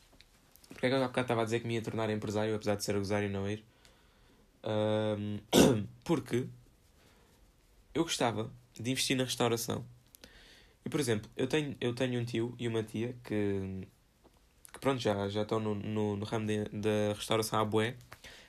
Porque 0.68 0.86
é 0.86 0.90
que 0.90 0.94
eu 0.94 1.02
há 1.02 1.08
bocado 1.08 1.24
estava 1.24 1.42
a 1.42 1.44
dizer 1.44 1.58
que 1.58 1.66
me 1.66 1.74
ia 1.74 1.82
tornar 1.82 2.08
empresário, 2.08 2.54
apesar 2.54 2.76
de 2.76 2.84
ser 2.84 2.96
gozar 2.96 3.24
e 3.24 3.28
não 3.28 3.50
ir? 3.50 3.64
Uh, 4.62 5.40
porque 6.04 6.46
eu 7.94 8.02
gostava 8.02 8.50
de 8.74 8.90
investir 8.90 9.16
na 9.16 9.24
restauração. 9.24 9.84
E, 10.84 10.88
por 10.88 11.00
exemplo, 11.00 11.30
eu 11.36 11.46
tenho, 11.46 11.76
eu 11.80 11.94
tenho 11.94 12.20
um 12.20 12.24
tio 12.24 12.54
e 12.58 12.68
uma 12.68 12.82
tia 12.82 13.16
que, 13.24 13.86
que 14.72 14.78
pronto, 14.78 15.00
já, 15.00 15.28
já 15.28 15.42
estão 15.42 15.58
no, 15.58 15.74
no, 15.74 16.16
no 16.16 16.24
ramo 16.24 16.46
da 16.46 17.14
restauração 17.14 17.58
à 17.58 17.64
bué. 17.64 17.96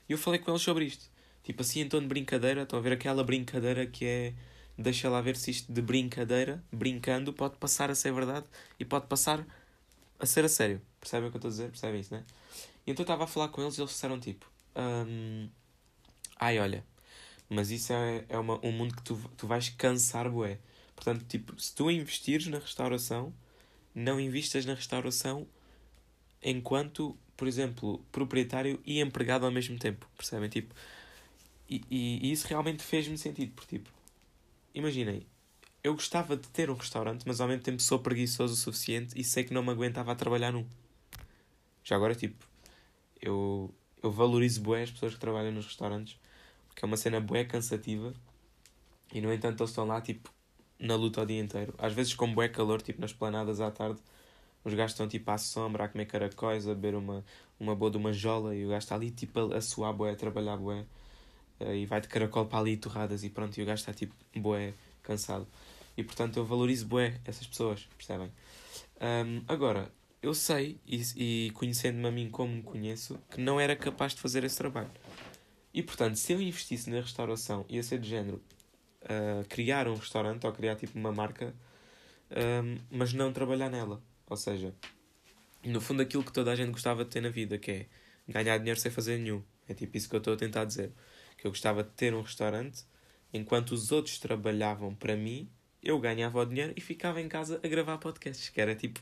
E 0.07 0.11
eu 0.11 0.17
falei 0.17 0.39
com 0.39 0.51
eles 0.51 0.61
sobre 0.61 0.85
isto. 0.85 1.09
Tipo 1.43 1.61
assim, 1.61 1.81
em 1.81 1.89
tom 1.89 2.01
de 2.01 2.07
brincadeira, 2.07 2.63
estão 2.63 2.77
a 2.77 2.81
ver 2.81 2.93
aquela 2.93 3.23
brincadeira 3.23 3.85
que 3.85 4.05
é 4.05 4.33
deixa 4.77 5.09
lá 5.09 5.19
ver 5.21 5.35
se 5.35 5.49
isto 5.49 5.71
de 5.71 5.81
brincadeira, 5.81 6.63
brincando, 6.71 7.33
pode 7.33 7.57
passar 7.57 7.89
a 7.89 7.95
ser 7.95 8.13
verdade 8.13 8.45
e 8.79 8.85
pode 8.85 9.07
passar 9.07 9.45
a 10.19 10.25
ser 10.25 10.45
a 10.45 10.49
sério. 10.49 10.81
Percebem 10.99 11.29
o 11.29 11.31
que 11.31 11.37
eu 11.37 11.39
estou 11.39 11.49
a 11.49 11.51
dizer? 11.51 11.69
Percebem 11.69 12.01
isso, 12.01 12.13
né? 12.13 12.23
E 12.85 12.91
então 12.91 13.01
eu 13.01 13.05
estava 13.05 13.23
a 13.23 13.27
falar 13.27 13.47
com 13.49 13.61
eles 13.61 13.77
e 13.77 13.81
eles 13.81 13.91
disseram 13.91 14.19
tipo: 14.19 14.49
um, 14.75 15.49
Ai, 16.39 16.59
olha, 16.59 16.85
mas 17.49 17.71
isso 17.71 17.93
é, 17.93 18.25
é 18.29 18.37
uma, 18.37 18.63
um 18.65 18.71
mundo 18.71 18.95
que 18.95 19.03
tu, 19.03 19.19
tu 19.37 19.47
vais 19.47 19.69
cansar, 19.69 20.29
bué. 20.29 20.59
Portanto, 20.95 21.25
tipo, 21.27 21.59
se 21.59 21.73
tu 21.75 21.89
investires 21.91 22.47
na 22.47 22.59
restauração, 22.59 23.33
não 23.95 24.19
investas 24.19 24.65
na 24.65 24.73
restauração 24.73 25.47
enquanto, 26.43 27.17
por 27.35 27.47
exemplo, 27.47 27.99
proprietário 28.11 28.79
e 28.85 28.99
empregado 29.01 29.45
ao 29.45 29.51
mesmo 29.51 29.77
tempo. 29.79 30.07
Percebem? 30.17 30.49
Tipo, 30.49 30.73
e, 31.69 31.81
e, 31.89 32.27
e 32.27 32.31
isso 32.31 32.47
realmente 32.47 32.83
fez-me 32.83 33.17
sentido, 33.17 33.51
porque 33.53 33.77
tipo, 33.77 33.89
imaginem, 34.73 35.25
eu 35.83 35.93
gostava 35.93 36.37
de 36.37 36.47
ter 36.49 36.69
um 36.69 36.75
restaurante, 36.75 37.23
mas 37.27 37.41
ao 37.41 37.47
mesmo 37.47 37.63
tempo 37.63 37.81
sou 37.81 37.99
preguiçoso 37.99 38.53
o 38.53 38.57
suficiente 38.57 39.19
e 39.19 39.23
sei 39.23 39.43
que 39.43 39.53
não 39.53 39.63
me 39.63 39.71
aguentava 39.71 40.11
a 40.11 40.15
trabalhar 40.15 40.51
num. 40.51 40.65
Já 41.83 41.95
agora, 41.95 42.15
tipo, 42.15 42.45
eu, 43.21 43.73
eu 44.03 44.11
valorizo 44.11 44.61
bué 44.61 44.83
as 44.83 44.91
pessoas 44.91 45.13
que 45.13 45.19
trabalham 45.19 45.51
nos 45.51 45.65
restaurantes, 45.65 46.19
porque 46.77 46.85
é 46.85 46.87
uma 46.87 46.97
cena 46.97 47.19
bué 47.19 47.43
cansativa 47.43 48.13
e, 49.11 49.19
no 49.19 49.33
entanto, 49.33 49.61
eles 49.61 49.71
estão 49.71 49.87
lá, 49.87 49.99
tipo, 49.99 50.31
na 50.77 50.95
luta 50.95 51.23
o 51.23 51.25
dia 51.25 51.41
inteiro. 51.41 51.73
Às 51.75 51.91
vezes 51.91 52.13
com 52.13 52.31
bué 52.31 52.49
calor, 52.49 52.83
tipo, 52.83 53.01
nas 53.01 53.11
planadas 53.11 53.59
à 53.59 53.71
tarde, 53.71 53.99
os 54.63 54.75
gajos 54.75 54.91
estão, 54.91 55.07
tipo, 55.07 55.31
à 55.31 55.39
sombra, 55.39 55.85
a 55.85 55.87
comer 55.87 56.05
caracóis, 56.05 56.67
a 56.67 56.75
beber 56.75 56.93
uma, 56.93 57.25
uma 57.59 57.75
boa 57.75 57.89
de 57.89 57.97
uma 57.97 58.13
jola 58.13 58.55
e 58.55 58.63
o 58.63 58.69
gajo 58.69 58.77
está 58.77 58.93
ali, 58.93 59.09
tipo, 59.09 59.51
a, 59.51 59.57
a 59.57 59.61
suar 59.61 59.91
bué, 59.91 60.11
a 60.11 60.15
trabalhar 60.15 60.57
bué. 60.57 60.85
Uh, 61.59 61.73
e 61.73 61.87
vai 61.87 61.99
de 61.99 62.07
caracol 62.07 62.45
para 62.45 62.59
ali 62.59 62.77
torradas 62.77 63.23
e 63.23 63.31
pronto, 63.31 63.57
e 63.57 63.63
o 63.63 63.65
gajo 63.65 63.79
está 63.79 63.91
tipo 63.91 64.13
bué, 64.35 64.75
cansado. 65.01 65.47
E 65.97 66.03
portanto 66.03 66.37
eu 66.37 66.45
valorizo 66.45 66.85
bué 66.85 67.19
essas 67.25 67.47
pessoas, 67.47 67.89
percebem? 67.97 68.31
Um, 69.01 69.41
agora, 69.47 69.91
eu 70.21 70.35
sei, 70.35 70.79
e, 70.85 71.01
e 71.15 71.51
conhecendo-me 71.55 72.07
a 72.07 72.11
mim 72.11 72.29
como 72.29 72.53
me 72.53 72.61
conheço, 72.61 73.19
que 73.31 73.41
não 73.41 73.59
era 73.59 73.75
capaz 73.75 74.13
de 74.13 74.21
fazer 74.21 74.43
esse 74.43 74.57
trabalho. 74.57 74.91
E 75.77 75.83
portanto, 75.83 76.15
se 76.15 76.33
eu 76.33 76.41
investisse 76.41 76.89
na 76.89 76.99
restauração, 76.99 77.63
ia 77.69 77.83
ser 77.83 77.99
de 77.99 78.09
género 78.09 78.41
uh, 79.03 79.47
criar 79.47 79.87
um 79.87 79.93
restaurante 79.93 80.43
ou 80.47 80.51
criar 80.51 80.75
tipo 80.75 80.97
uma 80.97 81.11
marca, 81.11 81.53
um, 82.31 82.79
mas 82.89 83.13
não 83.13 83.31
trabalhar 83.31 83.69
nela. 83.69 84.01
Ou 84.27 84.35
seja, 84.35 84.73
no 85.63 85.79
fundo 85.79 86.01
aquilo 86.01 86.23
que 86.23 86.33
toda 86.33 86.51
a 86.51 86.55
gente 86.55 86.71
gostava 86.71 87.05
de 87.05 87.11
ter 87.11 87.21
na 87.21 87.29
vida, 87.29 87.59
que 87.59 87.69
é 87.69 87.85
ganhar 88.27 88.57
dinheiro 88.57 88.79
sem 88.79 88.89
fazer 88.89 89.19
nenhum. 89.19 89.43
É 89.69 89.75
tipo 89.75 89.95
isso 89.95 90.09
que 90.09 90.15
eu 90.15 90.17
estou 90.17 90.33
a 90.33 90.37
tentar 90.37 90.65
dizer 90.65 90.91
que 91.37 91.45
eu 91.45 91.51
gostava 91.51 91.83
de 91.83 91.91
ter 91.91 92.11
um 92.11 92.21
restaurante 92.21 92.83
enquanto 93.31 93.73
os 93.73 93.91
outros 93.91 94.17
trabalhavam 94.17 94.95
para 94.95 95.15
mim 95.15 95.47
eu 95.83 95.99
ganhava 95.99 96.39
o 96.39 96.45
dinheiro 96.45 96.73
e 96.75 96.81
ficava 96.81 97.21
em 97.21 97.29
casa 97.29 97.61
a 97.63 97.67
gravar 97.67 97.99
podcasts, 97.99 98.49
que 98.49 98.59
era 98.59 98.73
tipo, 98.73 98.99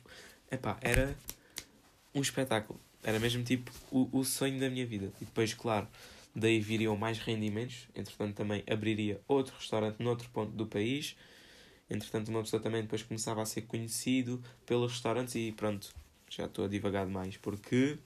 epá, 0.52 0.78
era 0.82 1.16
um 2.14 2.20
espetáculo. 2.20 2.78
Era 3.02 3.18
mesmo 3.18 3.44
tipo 3.44 3.72
o, 3.90 4.10
o 4.12 4.26
sonho 4.26 4.60
da 4.60 4.70
minha 4.70 4.86
vida. 4.86 5.10
E 5.22 5.26
depois, 5.26 5.54
claro, 5.54 5.88
daí 6.36 6.60
viriam 6.60 6.98
mais 6.98 7.20
rendimentos. 7.20 7.88
Entretanto, 7.96 8.36
também 8.36 8.64
abriria 8.70 9.22
outro 9.28 9.56
restaurante 9.58 10.02
noutro 10.02 10.30
ponto 10.30 10.52
do 10.52 10.68
país. 10.68 11.16
Entretanto, 11.90 12.30
uma 12.30 12.42
pessoa 12.42 12.62
também 12.62 12.82
depois 12.82 13.04
começava 13.04 13.42
a 13.42 13.46
ser 13.46 13.62
conhecido 13.62 14.44
pelos 14.66 14.92
restaurantes 14.92 15.36
e 15.36 15.52
pronto, 15.52 15.94
já 16.30 16.46
estou 16.46 16.66
a 16.66 16.68
divagar 16.68 17.06
demais 17.06 17.38
porque 17.38 17.98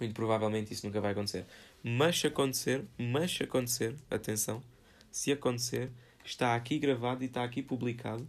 muito 0.00 0.14
provavelmente 0.14 0.72
isso 0.72 0.86
nunca 0.86 1.00
vai 1.00 1.12
acontecer. 1.12 1.46
Mas 1.82 2.18
se 2.18 2.26
acontecer, 2.26 2.84
mas 2.98 3.30
se 3.32 3.42
acontecer, 3.42 3.94
atenção, 4.10 4.62
se 5.10 5.30
acontecer, 5.30 5.90
está 6.24 6.54
aqui 6.54 6.78
gravado 6.78 7.22
e 7.22 7.26
está 7.26 7.44
aqui 7.44 7.62
publicado, 7.62 8.26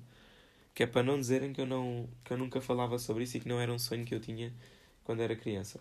que 0.74 0.84
é 0.84 0.88
para 0.88 1.04
não 1.04 1.20
dizerem 1.20 1.54
que 1.54 1.62
eu, 1.62 1.66
não, 1.66 2.08
que 2.24 2.34
eu 2.34 2.38
nunca 2.38 2.62
falava 2.62 3.00
sobre 3.00 3.24
isso 3.24 3.38
e 3.38 3.40
que 3.40 3.48
não 3.48 3.60
era 3.60 3.72
um 3.72 3.80
sonho 3.80 4.06
que 4.06 4.14
eu 4.14 4.20
tinha 4.20 4.54
quando 5.04 5.22
era 5.22 5.36
criança. 5.36 5.80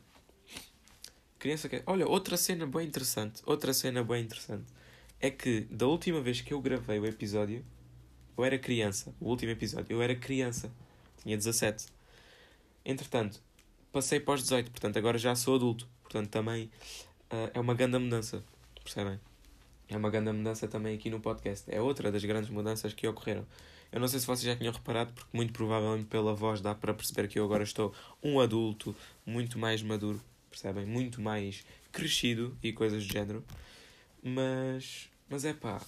Criança 1.44 1.68
que... 1.68 1.82
Olha, 1.84 2.08
outra 2.08 2.38
cena 2.38 2.66
bem 2.66 2.86
interessante, 2.86 3.42
outra 3.44 3.74
cena 3.74 4.02
bem 4.02 4.24
interessante, 4.24 4.64
é 5.20 5.30
que 5.30 5.60
da 5.70 5.86
última 5.86 6.18
vez 6.22 6.40
que 6.40 6.54
eu 6.54 6.58
gravei 6.62 6.98
o 6.98 7.04
episódio, 7.04 7.62
eu 8.34 8.42
era 8.46 8.58
criança, 8.58 9.14
o 9.20 9.28
último 9.28 9.52
episódio, 9.52 9.92
eu 9.92 10.00
era 10.00 10.16
criança, 10.16 10.72
tinha 11.22 11.36
17. 11.36 11.88
Entretanto, 12.82 13.42
passei 13.92 14.18
para 14.20 14.36
os 14.36 14.40
18, 14.40 14.70
portanto 14.70 14.96
agora 14.96 15.18
já 15.18 15.34
sou 15.34 15.56
adulto, 15.56 15.86
portanto 16.02 16.30
também 16.30 16.70
uh, 17.30 17.50
é 17.52 17.60
uma 17.60 17.74
grande 17.74 17.98
mudança, 17.98 18.42
percebem? 18.82 19.20
É 19.86 19.98
uma 19.98 20.08
grande 20.08 20.32
mudança 20.32 20.66
também 20.66 20.96
aqui 20.96 21.10
no 21.10 21.20
podcast. 21.20 21.70
É 21.70 21.78
outra 21.78 22.10
das 22.10 22.24
grandes 22.24 22.48
mudanças 22.48 22.94
que 22.94 23.06
ocorreram. 23.06 23.46
Eu 23.92 24.00
não 24.00 24.08
sei 24.08 24.18
se 24.18 24.26
vocês 24.26 24.44
já 24.44 24.56
tinham 24.56 24.72
reparado, 24.72 25.12
porque 25.12 25.36
muito 25.36 25.52
provavelmente 25.52 26.06
pela 26.06 26.34
voz 26.34 26.62
dá 26.62 26.74
para 26.74 26.94
perceber 26.94 27.28
que 27.28 27.38
eu 27.38 27.44
agora 27.44 27.64
estou 27.64 27.92
um 28.22 28.40
adulto 28.40 28.96
muito 29.26 29.58
mais 29.58 29.82
maduro, 29.82 30.18
percebem? 30.54 30.86
Muito 30.86 31.20
mais 31.20 31.64
crescido 31.92 32.56
e 32.62 32.72
coisas 32.72 33.04
do 33.06 33.12
género. 33.12 33.44
Mas, 34.22 35.10
mas 35.28 35.44
é 35.44 35.52
pá, 35.52 35.80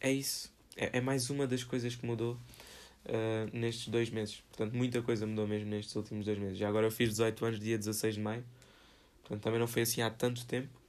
é 0.00 0.12
isso. 0.12 0.52
É, 0.76 0.98
é 0.98 1.00
mais 1.00 1.28
uma 1.30 1.46
das 1.46 1.64
coisas 1.64 1.94
que 1.94 2.06
mudou 2.06 2.34
uh, 2.34 3.50
nestes 3.56 3.88
dois 3.88 4.10
meses. 4.10 4.42
Portanto, 4.48 4.74
muita 4.74 5.02
coisa 5.02 5.26
mudou 5.26 5.46
mesmo 5.46 5.68
nestes 5.68 5.94
últimos 5.96 6.24
dois 6.24 6.38
meses. 6.38 6.58
Já 6.58 6.68
agora 6.68 6.86
eu 6.86 6.90
fiz 6.90 7.10
18 7.10 7.44
anos, 7.44 7.60
dia 7.60 7.76
16 7.76 8.14
de 8.14 8.20
maio. 8.20 8.44
Portanto, 9.22 9.42
também 9.42 9.58
não 9.58 9.66
foi 9.66 9.82
assim 9.82 10.02
há 10.02 10.10
tanto 10.10 10.46
tempo. 10.46 10.80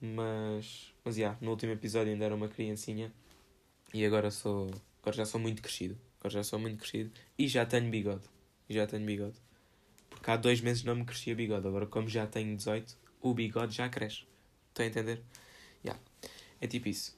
Mas, 0.00 0.92
mas 1.04 1.16
yeah, 1.16 1.38
no 1.40 1.50
último 1.50 1.72
episódio 1.72 2.12
ainda 2.12 2.24
era 2.24 2.34
uma 2.34 2.48
criancinha. 2.48 3.12
E 3.94 4.04
agora 4.04 4.30
sou. 4.30 4.70
Agora 5.00 5.16
já 5.16 5.24
sou 5.24 5.40
muito 5.40 5.62
crescido. 5.62 5.96
Agora 6.20 6.34
já 6.34 6.42
sou 6.42 6.58
muito 6.58 6.78
crescido. 6.78 7.10
E 7.38 7.48
já 7.48 7.64
tenho 7.64 7.90
bigode. 7.90 8.24
E 8.68 8.74
já 8.74 8.86
tenho 8.86 9.04
bigode. 9.06 9.45
Porque 10.26 10.32
há 10.32 10.36
dois 10.38 10.60
meses 10.60 10.82
não 10.82 10.96
me 10.96 11.04
crescia 11.04 11.36
bigode. 11.36 11.68
Agora, 11.68 11.86
como 11.86 12.08
já 12.08 12.26
tenho 12.26 12.56
18, 12.56 12.98
o 13.22 13.32
bigode 13.32 13.76
já 13.76 13.88
cresce. 13.88 14.24
Estão 14.70 14.84
a 14.84 14.88
entender? 14.88 15.22
Yeah. 15.84 16.02
É 16.60 16.66
tipo 16.66 16.88
isso. 16.88 17.16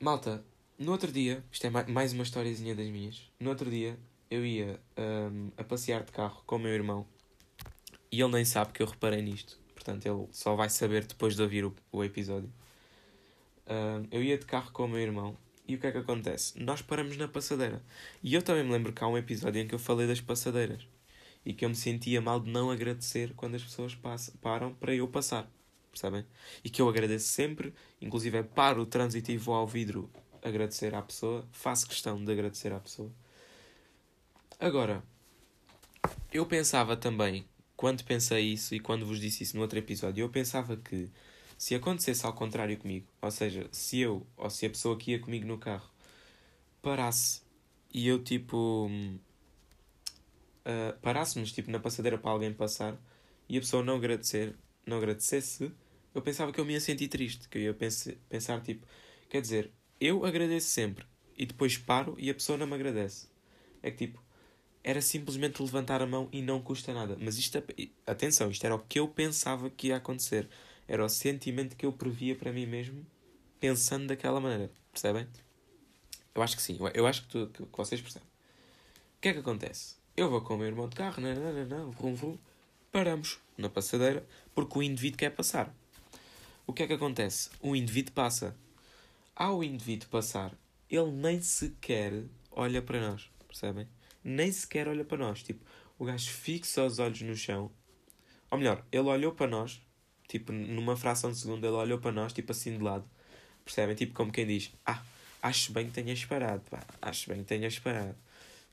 Malta, 0.00 0.42
no 0.78 0.92
outro 0.92 1.12
dia, 1.12 1.44
isto 1.52 1.66
é 1.66 1.68
mais 1.68 2.14
uma 2.14 2.22
historiazinha 2.22 2.74
das 2.74 2.86
minhas. 2.86 3.30
No 3.38 3.50
outro 3.50 3.68
dia, 3.68 3.98
eu 4.30 4.46
ia 4.46 4.80
um, 4.96 5.50
a 5.58 5.62
passear 5.62 6.04
de 6.04 6.10
carro 6.10 6.42
com 6.46 6.56
o 6.56 6.58
meu 6.58 6.72
irmão 6.72 7.06
e 8.10 8.18
ele 8.18 8.32
nem 8.32 8.44
sabe 8.46 8.72
que 8.72 8.82
eu 8.82 8.86
reparei 8.86 9.20
nisto. 9.20 9.58
Portanto, 9.74 10.06
ele 10.06 10.26
só 10.32 10.56
vai 10.56 10.70
saber 10.70 11.04
depois 11.04 11.36
de 11.36 11.42
ouvir 11.42 11.66
o, 11.66 11.76
o 11.92 12.02
episódio. 12.02 12.50
Um, 13.66 14.06
eu 14.10 14.24
ia 14.24 14.38
de 14.38 14.46
carro 14.46 14.72
com 14.72 14.86
o 14.86 14.88
meu 14.88 15.00
irmão 15.00 15.36
e 15.68 15.74
o 15.74 15.78
que 15.78 15.86
é 15.86 15.92
que 15.92 15.98
acontece? 15.98 16.58
Nós 16.58 16.80
paramos 16.80 17.18
na 17.18 17.28
passadeira. 17.28 17.84
E 18.22 18.32
eu 18.32 18.40
também 18.40 18.64
me 18.64 18.72
lembro 18.72 18.90
que 18.90 19.04
há 19.04 19.06
um 19.06 19.18
episódio 19.18 19.60
em 19.60 19.68
que 19.68 19.74
eu 19.74 19.78
falei 19.78 20.06
das 20.06 20.22
passadeiras 20.22 20.88
e 21.46 21.54
que 21.54 21.64
eu 21.64 21.70
me 21.70 21.76
sentia 21.76 22.20
mal 22.20 22.40
de 22.40 22.50
não 22.50 22.70
agradecer 22.70 23.32
quando 23.34 23.54
as 23.54 23.62
pessoas 23.62 23.94
passam, 23.94 24.34
param 24.42 24.74
para 24.74 24.94
eu 24.94 25.08
passar 25.08 25.48
percebem? 25.96 26.24
E 26.62 26.68
que 26.68 26.80
eu 26.82 26.88
agradeço 26.88 27.28
sempre, 27.28 27.74
inclusive 28.00 28.42
paro 28.42 28.82
o 28.82 28.86
trânsito 28.86 29.32
e 29.32 29.36
vou 29.36 29.54
ao 29.54 29.66
vidro 29.66 30.10
agradecer 30.42 30.94
à 30.94 31.02
pessoa, 31.02 31.44
faço 31.50 31.88
questão 31.88 32.22
de 32.22 32.30
agradecer 32.30 32.72
à 32.72 32.78
pessoa. 32.78 33.10
Agora, 34.60 35.02
eu 36.32 36.46
pensava 36.46 36.96
também, 36.96 37.44
quando 37.76 38.04
pensei 38.04 38.44
isso 38.52 38.74
e 38.74 38.80
quando 38.80 39.04
vos 39.04 39.18
disse 39.18 39.42
isso 39.42 39.56
no 39.56 39.62
outro 39.62 39.78
episódio, 39.78 40.22
eu 40.22 40.28
pensava 40.28 40.76
que 40.76 41.10
se 41.58 41.74
acontecesse 41.74 42.24
ao 42.24 42.32
contrário 42.32 42.76
comigo, 42.76 43.06
ou 43.20 43.30
seja, 43.30 43.66
se 43.72 43.98
eu 43.98 44.26
ou 44.36 44.48
se 44.50 44.66
a 44.66 44.70
pessoa 44.70 44.96
que 44.96 45.12
ia 45.12 45.18
comigo 45.18 45.46
no 45.46 45.58
carro 45.58 45.90
parasse 46.80 47.42
e 47.92 48.06
eu 48.06 48.22
tipo 48.22 48.90
uh, 50.66 50.98
parássemos 51.00 51.52
tipo 51.52 51.70
na 51.70 51.78
passadeira 51.78 52.18
para 52.18 52.30
alguém 52.30 52.52
passar 52.52 52.98
e 53.48 53.56
a 53.56 53.60
pessoa 53.60 53.82
não 53.82 53.96
agradecer, 53.96 54.54
não 54.84 54.96
agradecesse, 54.98 55.72
eu 56.14 56.20
pensava 56.20 56.52
que 56.52 56.60
eu 56.60 56.64
me 56.64 56.72
ia 56.72 56.80
sentir 56.80 57.08
triste, 57.08 57.48
que 57.48 57.58
eu 57.58 57.62
ia 57.62 57.74
pense, 57.74 58.18
pensar 58.28 58.60
tipo, 58.60 58.86
quer 59.30 59.40
dizer, 59.40 59.70
eu 60.00 60.24
agradeço 60.24 60.68
sempre 60.68 61.06
e 61.36 61.46
depois 61.46 61.78
paro 61.78 62.14
e 62.18 62.28
a 62.28 62.34
pessoa 62.34 62.58
não 62.58 62.66
me 62.66 62.74
agradece. 62.74 63.28
É 63.82 63.90
que 63.90 64.06
tipo, 64.06 64.22
era 64.82 65.00
simplesmente 65.00 65.60
levantar 65.62 66.00
a 66.02 66.06
mão 66.06 66.28
e 66.32 66.42
não 66.42 66.60
custa 66.60 66.92
nada. 66.92 67.16
Mas 67.20 67.38
isto, 67.38 67.62
atenção, 68.06 68.50
isto 68.50 68.64
era 68.64 68.74
o 68.74 68.78
que 68.78 68.98
eu 68.98 69.08
pensava 69.08 69.68
que 69.70 69.88
ia 69.88 69.96
acontecer. 69.96 70.48
Era 70.88 71.04
o 71.04 71.08
sentimento 71.08 71.76
que 71.76 71.84
eu 71.84 71.92
previa 71.92 72.34
para 72.36 72.52
mim 72.52 72.66
mesmo, 72.66 73.04
pensando 73.58 74.06
daquela 74.06 74.40
maneira. 74.40 74.70
Percebem? 74.92 75.26
Eu 76.34 76.42
acho 76.42 76.56
que 76.56 76.62
sim, 76.62 76.78
eu 76.94 77.06
acho 77.06 77.22
que, 77.22 77.28
tu, 77.28 77.66
que 77.66 77.76
vocês 77.76 78.00
percebem. 78.00 78.28
O 78.28 79.20
que 79.20 79.28
é 79.28 79.32
que 79.32 79.38
acontece? 79.40 79.96
Eu 80.16 80.30
vou 80.30 80.40
com 80.40 80.54
o 80.54 80.56
meu 80.56 80.66
irmão 80.66 80.88
de 80.88 80.96
carro, 80.96 81.20
não, 81.20 81.34
não, 81.34 81.92
não, 81.92 82.38
paramos 82.90 83.38
na 83.58 83.68
passadeira 83.68 84.26
porque 84.54 84.78
o 84.78 84.82
indivíduo 84.82 85.18
quer 85.18 85.28
passar. 85.28 85.70
O 86.66 86.72
que 86.72 86.82
é 86.82 86.86
que 86.86 86.94
acontece? 86.94 87.50
O 87.60 87.76
indivíduo 87.76 88.14
passa. 88.14 88.56
Ao 89.34 89.62
indivíduo 89.62 90.08
passar, 90.08 90.54
ele 90.90 91.10
nem 91.10 91.42
sequer 91.42 92.24
olha 92.50 92.80
para 92.80 93.10
nós, 93.10 93.30
percebem? 93.46 93.86
Nem 94.24 94.50
sequer 94.50 94.88
olha 94.88 95.04
para 95.04 95.18
nós. 95.18 95.42
Tipo, 95.42 95.62
o 95.98 96.06
gajo 96.06 96.30
fixa 96.30 96.82
os 96.82 96.98
olhos 96.98 97.20
no 97.20 97.36
chão. 97.36 97.70
Ou 98.50 98.56
melhor, 98.56 98.82
ele 98.90 99.08
olhou 99.08 99.32
para 99.32 99.46
nós, 99.46 99.82
tipo, 100.28 100.50
numa 100.50 100.96
fração 100.96 101.30
de 101.30 101.36
segundo, 101.36 101.62
ele 101.66 101.76
olhou 101.76 101.98
para 101.98 102.12
nós, 102.12 102.32
tipo 102.32 102.52
assim 102.52 102.78
de 102.78 102.82
lado. 102.82 103.04
Percebem? 103.66 103.94
Tipo, 103.94 104.14
como 104.14 104.32
quem 104.32 104.46
diz: 104.46 104.72
Ah, 104.86 105.02
acho 105.42 105.74
bem 105.74 105.88
que 105.88 105.92
tenhas 105.92 106.24
parado, 106.24 106.62
pá, 106.70 106.82
acho 107.02 107.28
bem 107.28 107.40
que 107.40 107.44
tenhas 107.44 107.78
parado. 107.78 108.16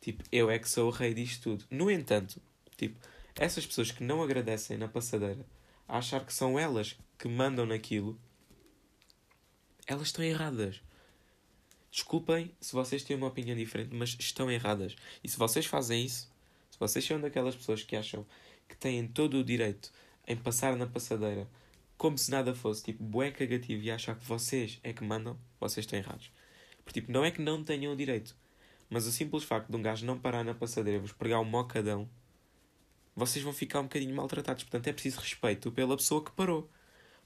Tipo, 0.03 0.21
eu 0.33 0.51
é 0.51 0.59
que 0.59 0.67
sou 0.67 0.89
o 0.89 0.91
rei 0.91 1.13
disto 1.13 1.43
tudo. 1.43 1.65
No 1.71 1.89
entanto, 1.89 2.41
tipo, 2.75 2.99
essas 3.33 3.65
pessoas 3.65 3.89
que 3.89 4.03
não 4.03 4.21
agradecem 4.21 4.77
na 4.77 4.89
passadeira, 4.89 5.45
a 5.87 5.97
achar 5.97 6.25
que 6.25 6.33
são 6.33 6.59
elas 6.59 6.97
que 7.17 7.29
mandam 7.29 7.65
naquilo, 7.65 8.19
elas 9.87 10.07
estão 10.07 10.25
erradas. 10.25 10.81
Desculpem 11.89 12.51
se 12.59 12.73
vocês 12.73 13.01
têm 13.01 13.15
uma 13.15 13.27
opinião 13.27 13.55
diferente, 13.55 13.95
mas 13.95 14.13
estão 14.19 14.51
erradas. 14.51 14.93
E 15.23 15.29
se 15.29 15.37
vocês 15.37 15.65
fazem 15.65 16.03
isso, 16.03 16.29
se 16.69 16.77
vocês 16.77 17.05
são 17.05 17.21
daquelas 17.21 17.55
pessoas 17.55 17.81
que 17.81 17.95
acham 17.95 18.25
que 18.67 18.75
têm 18.75 19.07
todo 19.07 19.37
o 19.37 19.43
direito 19.43 19.89
em 20.27 20.35
passar 20.35 20.75
na 20.75 20.85
passadeira 20.85 21.47
como 21.97 22.17
se 22.17 22.29
nada 22.29 22.53
fosse, 22.53 22.83
tipo, 22.83 23.01
bué 23.01 23.31
cagativo 23.31 23.81
e 23.81 23.89
achar 23.89 24.17
que 24.19 24.25
vocês 24.25 24.81
é 24.83 24.91
que 24.91 25.05
mandam, 25.05 25.39
vocês 25.61 25.85
estão 25.85 25.97
errados. 25.97 26.29
Porque, 26.83 26.99
tipo, 26.99 27.13
não 27.13 27.23
é 27.23 27.31
que 27.31 27.41
não 27.41 27.63
tenham 27.63 27.93
o 27.93 27.95
direito, 27.95 28.35
mas 28.93 29.07
o 29.07 29.11
simples 29.11 29.43
facto 29.43 29.71
de 29.71 29.75
um 29.75 29.81
gajo 29.81 30.05
não 30.05 30.19
parar 30.19 30.43
na 30.43 30.53
passadeira 30.53 30.99
e 30.99 31.01
vos 31.01 31.11
pregar 31.11 31.39
um 31.39 31.45
mocadão, 31.45 32.07
vocês 33.15 33.43
vão 33.43 33.51
ficar 33.51 33.79
um 33.79 33.83
bocadinho 33.83 34.15
maltratados. 34.15 34.63
Portanto, 34.63 34.87
é 34.87 34.93
preciso 34.93 35.19
respeito 35.19 35.71
pela 35.71 35.97
pessoa 35.97 36.23
que 36.23 36.31
parou. 36.31 36.69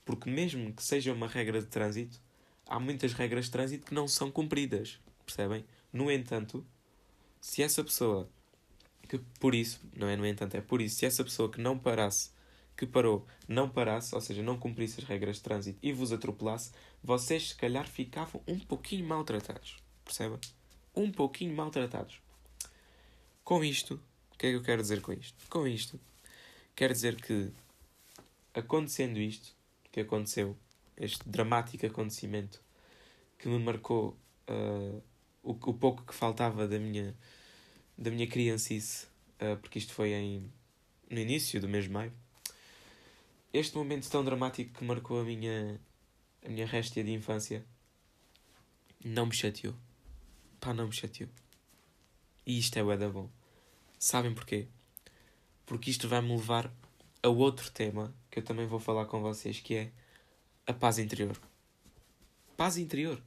Porque 0.06 0.30
mesmo 0.30 0.74
que 0.74 0.82
seja 0.82 1.12
uma 1.12 1.28
regra 1.28 1.60
de 1.60 1.68
trânsito, 1.68 2.22
há 2.66 2.80
muitas 2.80 3.12
regras 3.12 3.46
de 3.46 3.52
trânsito 3.52 3.86
que 3.86 3.94
não 3.94 4.08
são 4.08 4.32
cumpridas, 4.32 4.98
percebem? 5.26 5.66
No 5.92 6.10
entanto, 6.10 6.66
se 7.42 7.62
essa 7.62 7.84
pessoa 7.84 8.30
que 9.10 9.18
por 9.38 9.54
isso, 9.54 9.82
não 9.94 10.08
é 10.08 10.16
no 10.16 10.26
entanto, 10.26 10.56
é 10.56 10.62
por 10.62 10.82
isso, 10.82 10.96
se 10.96 11.06
essa 11.06 11.22
pessoa 11.22 11.52
que 11.52 11.60
não 11.60 11.78
parasse, 11.78 12.32
que 12.78 12.86
parou, 12.86 13.28
não 13.46 13.70
parasse, 13.70 14.16
ou 14.16 14.22
seja, 14.22 14.42
não 14.42 14.58
cumprisse 14.58 15.02
as 15.02 15.06
regras 15.06 15.36
de 15.36 15.42
trânsito 15.42 15.80
e 15.84 15.92
vos 15.92 16.14
atropelasse, 16.14 16.72
vocês 17.04 17.50
se 17.50 17.56
calhar 17.56 17.86
ficavam 17.86 18.42
um 18.48 18.58
pouquinho 18.58 19.06
maltratados, 19.06 19.78
percebem? 20.06 20.40
Um 20.98 21.12
pouquinho 21.12 21.56
maltratados. 21.56 22.20
Com 23.44 23.64
isto, 23.64 24.02
o 24.34 24.38
que 24.38 24.48
é 24.48 24.50
que 24.50 24.56
eu 24.56 24.64
quero 24.64 24.82
dizer 24.82 25.00
com 25.00 25.14
isto? 25.14 25.48
Com 25.48 25.68
isto, 25.68 26.00
quero 26.76 26.92
dizer 26.92 27.16
que 27.22 27.52
acontecendo 28.52 29.20
isto, 29.20 29.56
que 29.92 30.00
aconteceu, 30.00 30.58
este 30.98 31.30
dramático 31.30 31.86
acontecimento 31.86 32.60
que 33.38 33.48
me 33.48 33.60
marcou 33.60 34.18
uh, 34.50 35.04
o, 35.44 35.52
o 35.52 35.74
pouco 35.76 36.04
que 36.04 36.16
faltava 36.16 36.68
da 36.68 36.80
minha, 36.80 37.16
da 37.96 38.10
minha 38.10 38.26
criancice, 38.26 39.06
uh, 39.40 39.56
porque 39.62 39.78
isto 39.78 39.94
foi 39.94 40.14
em, 40.14 40.52
no 41.12 41.20
início 41.20 41.62
do 41.62 41.70
mês 41.70 41.84
de 41.84 41.92
maio. 41.92 42.12
Este 43.54 43.78
momento 43.78 44.10
tão 44.10 44.26
dramático 44.26 44.80
que 44.80 44.84
marcou 44.84 45.22
a 45.22 45.24
minha, 45.24 45.80
a 46.44 46.50
minha 46.50 46.66
réstia 46.66 47.04
de 47.04 47.12
infância 47.12 47.64
não 49.06 49.28
me 49.28 49.36
chateou. 49.36 49.76
Pá, 50.60 50.74
não 50.74 50.88
me 50.88 50.94
chateou. 50.94 51.30
E 52.46 52.58
isto 52.58 52.78
é 52.78 52.84
o 52.84 52.98
da 52.98 53.10
bom. 53.10 53.30
Sabem 54.00 54.34
porquê? 54.34 54.68
Porque 55.66 55.92
isto 55.92 56.08
vai-me 56.08 56.30
levar 56.30 56.72
a 57.22 57.28
outro 57.28 57.72
tema 57.72 58.14
que 58.32 58.40
eu 58.40 58.44
também 58.44 58.66
vou 58.66 58.80
falar 58.80 59.06
com 59.06 59.22
vocês, 59.22 59.60
que 59.60 59.76
é 59.76 59.92
a 60.66 60.74
paz 60.74 60.98
interior. 61.00 61.38
Paz 62.56 62.78
interior. 62.78 63.22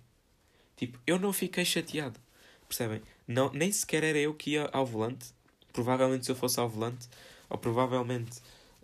Tipo, 0.77 0.99
eu 1.07 1.19
não 1.19 1.33
fiquei 1.33 1.65
chateado. 1.65 2.19
Percebem? 2.67 3.03
Não, 3.27 3.53
nem 3.53 3.71
sequer 3.71 4.05
era 4.05 4.19
eu 4.19 4.35
que 4.35 4.53
ia 4.53 4.71
ao 4.73 4.87
volante. 4.87 5.35
Provavelmente 5.73 6.25
se 6.25 6.33
eu 6.33 6.37
fosse 6.37 6.59
ao 6.59 6.69
volante, 6.69 7.09
ou 7.49 7.59
provavelmente 7.59 8.39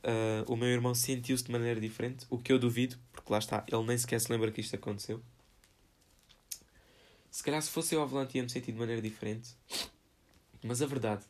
uh, 0.05 0.53
o 0.53 0.57
meu 0.57 0.69
irmão 0.69 0.95
sentiu-se 0.95 1.45
de 1.45 1.51
maneira 1.51 1.81
diferente, 1.81 2.27
o 2.29 2.39
que 2.39 2.53
eu 2.53 2.59
duvido, 2.59 2.97
porque 3.13 3.33
lá 3.33 3.39
está, 3.39 3.65
ele 3.67 3.83
nem 3.85 3.97
sequer 3.97 4.21
se 4.21 4.31
lembra 4.31 4.51
que 4.51 4.61
isto 4.61 4.75
aconteceu. 4.77 5.23
Se 7.37 7.43
calhar 7.43 7.61
se 7.61 7.69
fosse 7.69 7.95
eu 7.95 8.01
ao 8.01 8.09
volante 8.09 8.39
ia-me 8.39 8.49
sentir 8.49 8.73
de 8.73 8.79
maneira 8.79 9.03
diferente. 9.03 9.51
Mas 10.65 10.81
a 10.81 10.87
verdade 10.87 11.23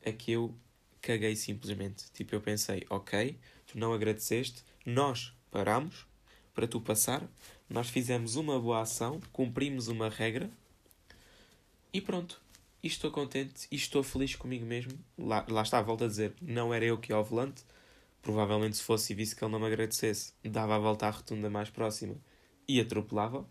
é 0.00 0.10
que 0.10 0.32
eu 0.32 0.52
caguei 1.00 1.36
simplesmente. 1.36 2.10
Tipo, 2.10 2.34
eu 2.34 2.40
pensei, 2.40 2.84
ok, 2.90 3.38
tu 3.68 3.78
não 3.78 3.92
agradeceste, 3.92 4.64
nós 4.84 5.32
paramos 5.48 6.08
para 6.52 6.66
tu 6.66 6.80
passar, 6.80 7.22
nós 7.70 7.88
fizemos 7.88 8.34
uma 8.34 8.58
boa 8.58 8.80
ação, 8.80 9.20
cumprimos 9.32 9.86
uma 9.86 10.08
regra 10.08 10.50
e 11.92 12.00
pronto. 12.00 12.42
E 12.82 12.88
estou 12.88 13.12
contente 13.12 13.68
e 13.70 13.76
estou 13.76 14.02
feliz 14.02 14.34
comigo 14.34 14.66
mesmo. 14.66 14.98
Lá, 15.16 15.46
lá 15.48 15.62
está, 15.62 15.80
volto 15.80 16.02
a 16.02 16.08
dizer, 16.08 16.34
não 16.42 16.74
era 16.74 16.84
eu 16.84 16.98
que 16.98 17.12
ia 17.12 17.16
ao 17.16 17.22
volante. 17.22 17.62
Provavelmente 18.20 18.76
se 18.76 18.82
fosse 18.82 19.12
e 19.12 19.16
visse 19.16 19.36
que 19.36 19.44
ele 19.44 19.52
não 19.52 19.60
me 19.60 19.66
agradecesse, 19.66 20.32
dava 20.42 20.74
a 20.74 20.80
volta 20.80 21.06
à 21.06 21.10
rotunda 21.10 21.48
mais 21.48 21.70
próxima 21.70 22.16
e 22.66 22.80
atropelava. 22.80 23.46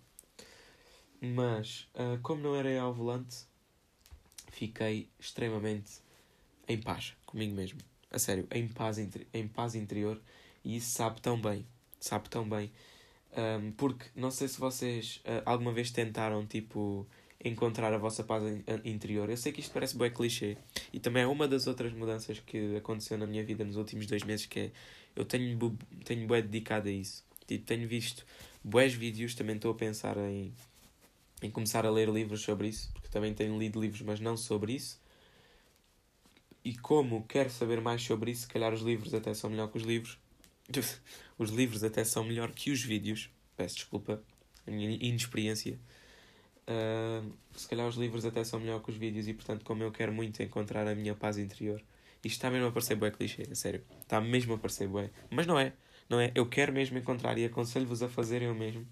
Mas, 1.22 1.88
uh, 1.94 2.20
como 2.24 2.42
não 2.42 2.56
era 2.56 2.68
eu 2.68 2.84
ao 2.84 2.94
volante, 2.94 3.46
fiquei 4.52 5.08
extremamente 5.20 6.02
em 6.68 6.80
paz 6.80 7.14
comigo 7.28 7.54
mesmo. 7.54 7.80
A 8.10 8.18
sério, 8.18 8.48
em 8.52 8.68
paz, 8.68 8.98
em 8.98 9.48
paz 9.48 9.76
interior. 9.76 10.20
E 10.66 10.76
isso 10.78 10.90
sabe 10.90 11.22
tão 11.22 11.40
bem. 11.40 11.66
Sabe 12.00 12.28
tão 12.28 12.50
bem. 12.50 12.72
Um, 13.38 13.72
porque 13.72 14.06
não 14.16 14.32
sei 14.32 14.48
se 14.48 14.60
vocês 14.60 15.22
uh, 15.24 15.44
alguma 15.46 15.72
vez 15.72 15.92
tentaram, 15.92 16.46
tipo, 16.46 17.08
encontrar 17.44 17.94
a 17.94 17.98
vossa 18.00 18.24
paz 18.24 18.44
interior. 18.84 19.30
Eu 19.30 19.38
sei 19.38 19.52
que 19.52 19.62
isto 19.62 19.72
parece 19.72 19.96
bem 19.96 20.12
clichê. 20.12 20.58
E 20.92 21.00
também 21.00 21.24
é 21.24 21.28
uma 21.28 21.48
das 21.48 21.68
outras 21.68 21.94
mudanças 21.94 22.40
que 22.40 22.76
aconteceu 22.76 23.18
na 23.18 23.28
minha 23.28 23.44
vida 23.44 23.64
nos 23.64 23.78
últimos 23.78 24.08
dois 24.08 24.24
meses, 24.24 24.48
que 24.48 24.60
é... 24.60 24.72
Eu 25.16 25.24
tenho, 25.24 25.78
tenho 26.04 26.26
bué 26.26 26.42
dedicado 26.42 26.90
a 26.90 26.92
isso. 26.92 27.24
Tipo, 27.46 27.66
tenho 27.66 27.88
visto 27.88 28.26
bués 28.64 28.94
vídeos, 28.94 29.36
também 29.36 29.56
estou 29.56 29.72
a 29.72 29.76
pensar 29.76 30.18
em, 30.18 30.54
em 31.42 31.50
começar 31.50 31.86
a 31.86 31.92
ler 31.92 32.10
livros 32.10 32.42
sobre 32.42 32.68
isso, 32.68 32.92
porque 32.94 33.10
também 33.10 33.34
tenho 33.34 33.58
lido 33.58 33.82
livros, 33.82 34.02
mas 34.02 34.20
não 34.20 34.38
sobre 34.38 34.74
isso. 34.74 35.02
E 36.64 36.78
como 36.78 37.26
quero 37.28 37.50
saber 37.50 37.82
mais 37.82 38.04
sobre 38.04 38.32
isso, 38.32 38.42
se 38.42 38.48
calhar 38.48 38.72
os 38.74 38.82
livros 38.82 39.14
até 39.14 39.34
são 39.34 39.50
melhor 39.50 39.70
que 39.72 39.78
os 39.78 39.84
livros. 39.84 40.20
os 41.38 41.50
livros 41.50 41.84
até 41.84 42.04
são 42.04 42.24
melhor 42.24 42.52
que 42.52 42.70
os 42.70 42.84
vídeos. 42.84 43.30
Peço 43.58 43.76
desculpa, 43.76 44.22
a 44.68 44.72
minha 44.72 44.90
inexperiência. 44.92 45.80
Uh, 46.68 47.34
se 47.56 47.68
calhar 47.68 47.88
os 47.88 47.96
livros 47.96 48.24
até 48.26 48.44
são 48.44 48.60
melhor 48.60 48.82
que 48.84 48.92
os 48.92 48.98
vídeos 48.98 49.28
e, 49.28 49.34
portanto, 49.34 49.66
como 49.66 49.82
eu 49.82 49.92
quero 49.92 50.14
muito 50.14 50.42
encontrar 50.44 50.88
a 50.88 50.94
minha 50.94 51.16
paz 51.16 51.38
interior, 51.38 51.84
isto 52.24 52.36
está 52.36 52.52
mesmo 52.52 52.68
a 52.68 52.72
parecer 52.72 52.96
bué 52.96 53.10
clichê, 53.10 53.48
a 53.50 53.56
sério. 53.56 53.84
Está 54.00 54.22
mesmo 54.22 54.54
a 54.54 54.58
parecer 54.60 54.88
bué. 54.88 55.10
Mas 55.32 55.48
não 55.48 55.60
é, 55.60 55.74
não 56.08 56.20
é. 56.20 56.32
Eu 56.36 56.48
quero 56.48 56.72
mesmo 56.72 56.98
encontrar 56.98 57.38
e 57.40 57.46
aconselho-vos 57.46 58.04
a 58.04 58.10
fazerem 58.10 58.50
o 58.50 58.56
mesmo. 58.56 58.86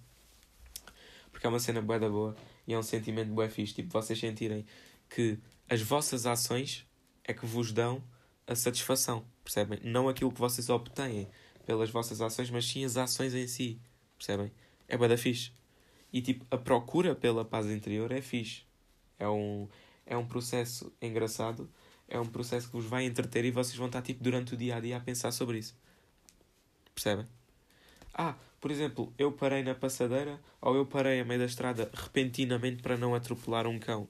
Porque 1.40 1.48
é 1.48 1.50
uma 1.50 1.60
cena 1.60 1.82
bué 1.82 1.98
da 1.98 2.10
boa 2.10 2.36
e 2.68 2.74
é 2.74 2.78
um 2.78 2.84
sentimento 2.84 3.32
bué 3.32 3.48
fixe. 3.48 3.74
Tipo, 3.74 3.94
vocês 3.94 4.20
sentirem 4.20 4.66
que 5.10 5.40
as 5.70 5.82
vossas 5.82 6.26
ações 6.26 6.86
é 7.24 7.34
que 7.34 7.46
vos 7.46 7.72
dão 7.72 8.04
a 8.46 8.56
satisfação, 8.56 9.24
percebem? 9.42 9.80
Não 9.82 10.10
aquilo 10.10 10.34
que 10.34 10.40
vocês 10.40 10.70
obtêm 10.70 11.30
pelas 11.66 11.90
vossas 11.90 12.20
ações, 12.20 12.50
mas 12.50 12.66
sim 12.66 12.84
as 12.84 12.98
ações 12.98 13.34
em 13.34 13.48
si, 13.48 13.80
percebem? 14.18 14.52
É 14.86 14.98
bué 14.98 15.08
da 15.08 15.18
fixe. 15.18 15.54
E 16.12 16.22
tipo, 16.22 16.46
a 16.52 16.58
procura 16.58 17.16
pela 17.16 17.46
paz 17.46 17.68
interior 17.68 18.12
é 18.12 18.22
fixe. 18.22 18.64
É 19.18 19.30
um, 19.30 19.70
é 20.06 20.18
um 20.18 20.26
processo 20.26 20.92
engraçado, 21.02 21.70
é 22.06 22.20
um 22.20 22.26
processo 22.26 22.68
que 22.68 22.74
vos 22.74 22.86
vai 22.86 23.06
entreter 23.06 23.46
e 23.46 23.52
vocês 23.52 23.78
vão 23.78 23.88
estar 23.88 24.02
tipo 24.02 24.22
durante 24.22 24.56
o 24.56 24.58
dia 24.58 24.76
a 24.76 24.82
dia 24.82 24.98
a 24.98 25.00
pensar 25.00 25.32
sobre 25.32 25.60
isso. 25.60 25.74
Percebem? 26.94 27.26
Ah, 28.14 28.36
por 28.60 28.72
exemplo, 28.72 29.14
eu 29.18 29.32
parei 29.32 29.64
na 29.64 29.74
passadeira 29.74 30.40
ou 30.62 30.76
eu 30.76 30.86
parei 30.86 31.20
a 31.20 31.26
meio 31.26 31.40
da 31.40 31.46
estrada 31.46 31.90
repentinamente 31.94 32.82
para 32.82 32.98
não 32.98 33.16
atropelar 33.16 33.68
um 33.68 33.80
cão. 33.80 34.08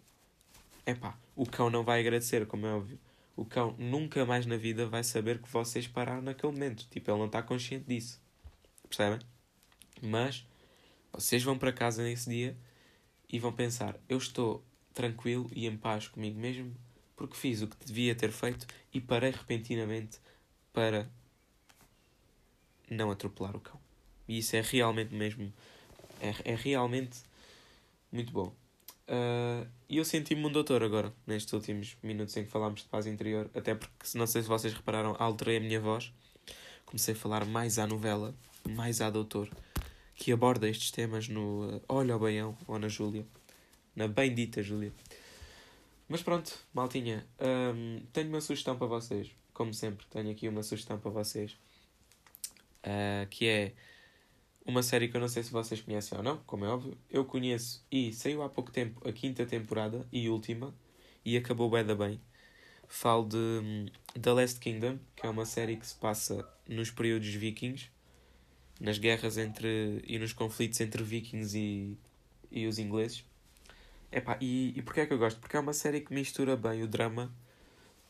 Epá, 0.85 1.17
o 1.35 1.45
cão 1.45 1.69
não 1.69 1.83
vai 1.83 1.99
agradecer, 1.99 2.45
como 2.47 2.65
é 2.65 2.73
óbvio. 2.73 2.99
O 3.35 3.45
cão 3.45 3.75
nunca 3.77 4.25
mais 4.25 4.45
na 4.45 4.57
vida 4.57 4.87
vai 4.87 5.03
saber 5.03 5.39
que 5.39 5.49
vocês 5.49 5.87
pararam 5.87 6.21
naquele 6.21 6.51
momento. 6.51 6.87
Tipo, 6.89 7.11
ele 7.11 7.19
não 7.19 7.27
está 7.27 7.41
consciente 7.41 7.85
disso. 7.87 8.19
Percebem? 8.87 9.19
Mas 10.01 10.45
vocês 11.13 11.43
vão 11.43 11.57
para 11.57 11.71
casa 11.71 12.03
nesse 12.03 12.29
dia 12.29 12.57
e 13.29 13.39
vão 13.39 13.53
pensar: 13.53 13.95
eu 14.09 14.17
estou 14.17 14.63
tranquilo 14.93 15.49
e 15.53 15.67
em 15.67 15.77
paz 15.77 16.07
comigo 16.07 16.39
mesmo 16.39 16.75
porque 17.15 17.35
fiz 17.35 17.61
o 17.61 17.67
que 17.67 17.85
devia 17.85 18.15
ter 18.15 18.31
feito 18.31 18.65
e 18.93 19.01
parei 19.01 19.31
repentinamente 19.31 20.19
para 20.71 21.09
não 22.89 23.11
atropelar 23.11 23.55
o 23.55 23.59
cão. 23.59 23.79
E 24.29 24.37
isso 24.37 24.55
é 24.55 24.61
realmente 24.61 25.13
mesmo. 25.13 25.51
É, 26.21 26.51
é 26.51 26.55
realmente 26.55 27.17
muito 28.11 28.31
bom. 28.31 28.53
Uh, 29.07 29.67
e 29.89 29.97
eu 29.97 30.05
senti-me 30.05 30.45
um 30.45 30.51
doutor 30.51 30.83
agora, 30.83 31.11
nestes 31.25 31.51
últimos 31.51 31.97
minutos 32.03 32.37
em 32.37 32.45
que 32.45 32.51
falámos 32.51 32.83
de 32.83 32.87
paz 32.89 33.07
interior, 33.07 33.49
até 33.55 33.73
porque, 33.73 34.15
não 34.15 34.27
sei 34.27 34.43
se 34.43 34.47
vocês 34.47 34.71
repararam, 34.71 35.15
alterei 35.17 35.57
a 35.57 35.59
minha 35.59 35.79
voz. 35.79 36.13
Comecei 36.85 37.15
a 37.15 37.17
falar 37.17 37.43
mais 37.43 37.79
à 37.79 37.87
novela, 37.87 38.35
mais 38.69 39.01
à 39.01 39.09
doutor 39.09 39.49
que 40.13 40.31
aborda 40.31 40.69
estes 40.69 40.91
temas 40.91 41.27
no 41.27 41.77
uh, 41.77 41.81
Olha 41.89 42.13
ao 42.13 42.19
Baião 42.19 42.55
ou 42.67 42.77
na 42.77 42.87
Júlia. 42.87 43.25
Na 43.95 44.07
bendita 44.07 44.61
Júlia. 44.61 44.93
Mas 46.07 46.21
pronto, 46.21 46.55
maltinha, 46.73 47.25
um, 47.39 48.01
tenho 48.13 48.29
uma 48.29 48.41
sugestão 48.41 48.77
para 48.77 48.85
vocês. 48.85 49.31
Como 49.53 49.73
sempre, 49.73 50.05
tenho 50.07 50.29
aqui 50.29 50.47
uma 50.47 50.61
sugestão 50.61 50.99
para 50.99 51.09
vocês. 51.09 51.53
Uh, 52.83 53.25
que 53.29 53.47
é 53.47 53.73
uma 54.69 54.83
série 54.83 55.07
que 55.07 55.17
eu 55.17 55.21
não 55.21 55.27
sei 55.27 55.43
se 55.43 55.51
vocês 55.51 55.81
conhecem 55.81 56.17
ou 56.17 56.23
não, 56.23 56.37
como 56.45 56.65
é 56.65 56.69
óbvio. 56.69 56.97
Eu 57.09 57.25
conheço 57.25 57.85
e 57.91 58.13
saiu 58.13 58.43
há 58.43 58.49
pouco 58.49 58.71
tempo 58.71 59.07
a 59.07 59.11
quinta 59.11 59.45
temporada 59.45 60.07
e 60.11 60.29
última. 60.29 60.73
E 61.25 61.35
acabou 61.35 61.69
bem 61.69 61.85
da 61.85 61.95
bem. 61.95 62.19
Falo 62.87 63.27
de 63.27 63.37
um, 63.37 63.85
The 64.19 64.31
Last 64.31 64.59
Kingdom, 64.59 64.97
que 65.15 65.25
é 65.25 65.29
uma 65.29 65.45
série 65.45 65.75
que 65.75 65.85
se 65.85 65.95
passa 65.95 66.47
nos 66.67 66.89
períodos 66.89 67.27
vikings 67.27 67.89
nas 68.79 68.97
guerras 68.97 69.37
entre 69.37 70.01
e 70.07 70.17
nos 70.17 70.31
conflitos 70.31 70.79
entre 70.79 71.03
vikings 71.03 71.57
e, 71.57 71.97
e 72.49 72.65
os 72.65 72.79
ingleses. 72.79 73.25
Epá, 74.11 74.37
e, 74.39 74.73
e 74.75 74.81
porquê 74.81 75.01
é 75.01 75.05
que 75.05 75.13
eu 75.13 75.17
gosto? 75.17 75.39
Porque 75.39 75.57
é 75.57 75.59
uma 75.59 75.73
série 75.73 76.01
que 76.01 76.13
mistura 76.13 76.55
bem 76.55 76.81
o 76.81 76.87
drama 76.87 77.31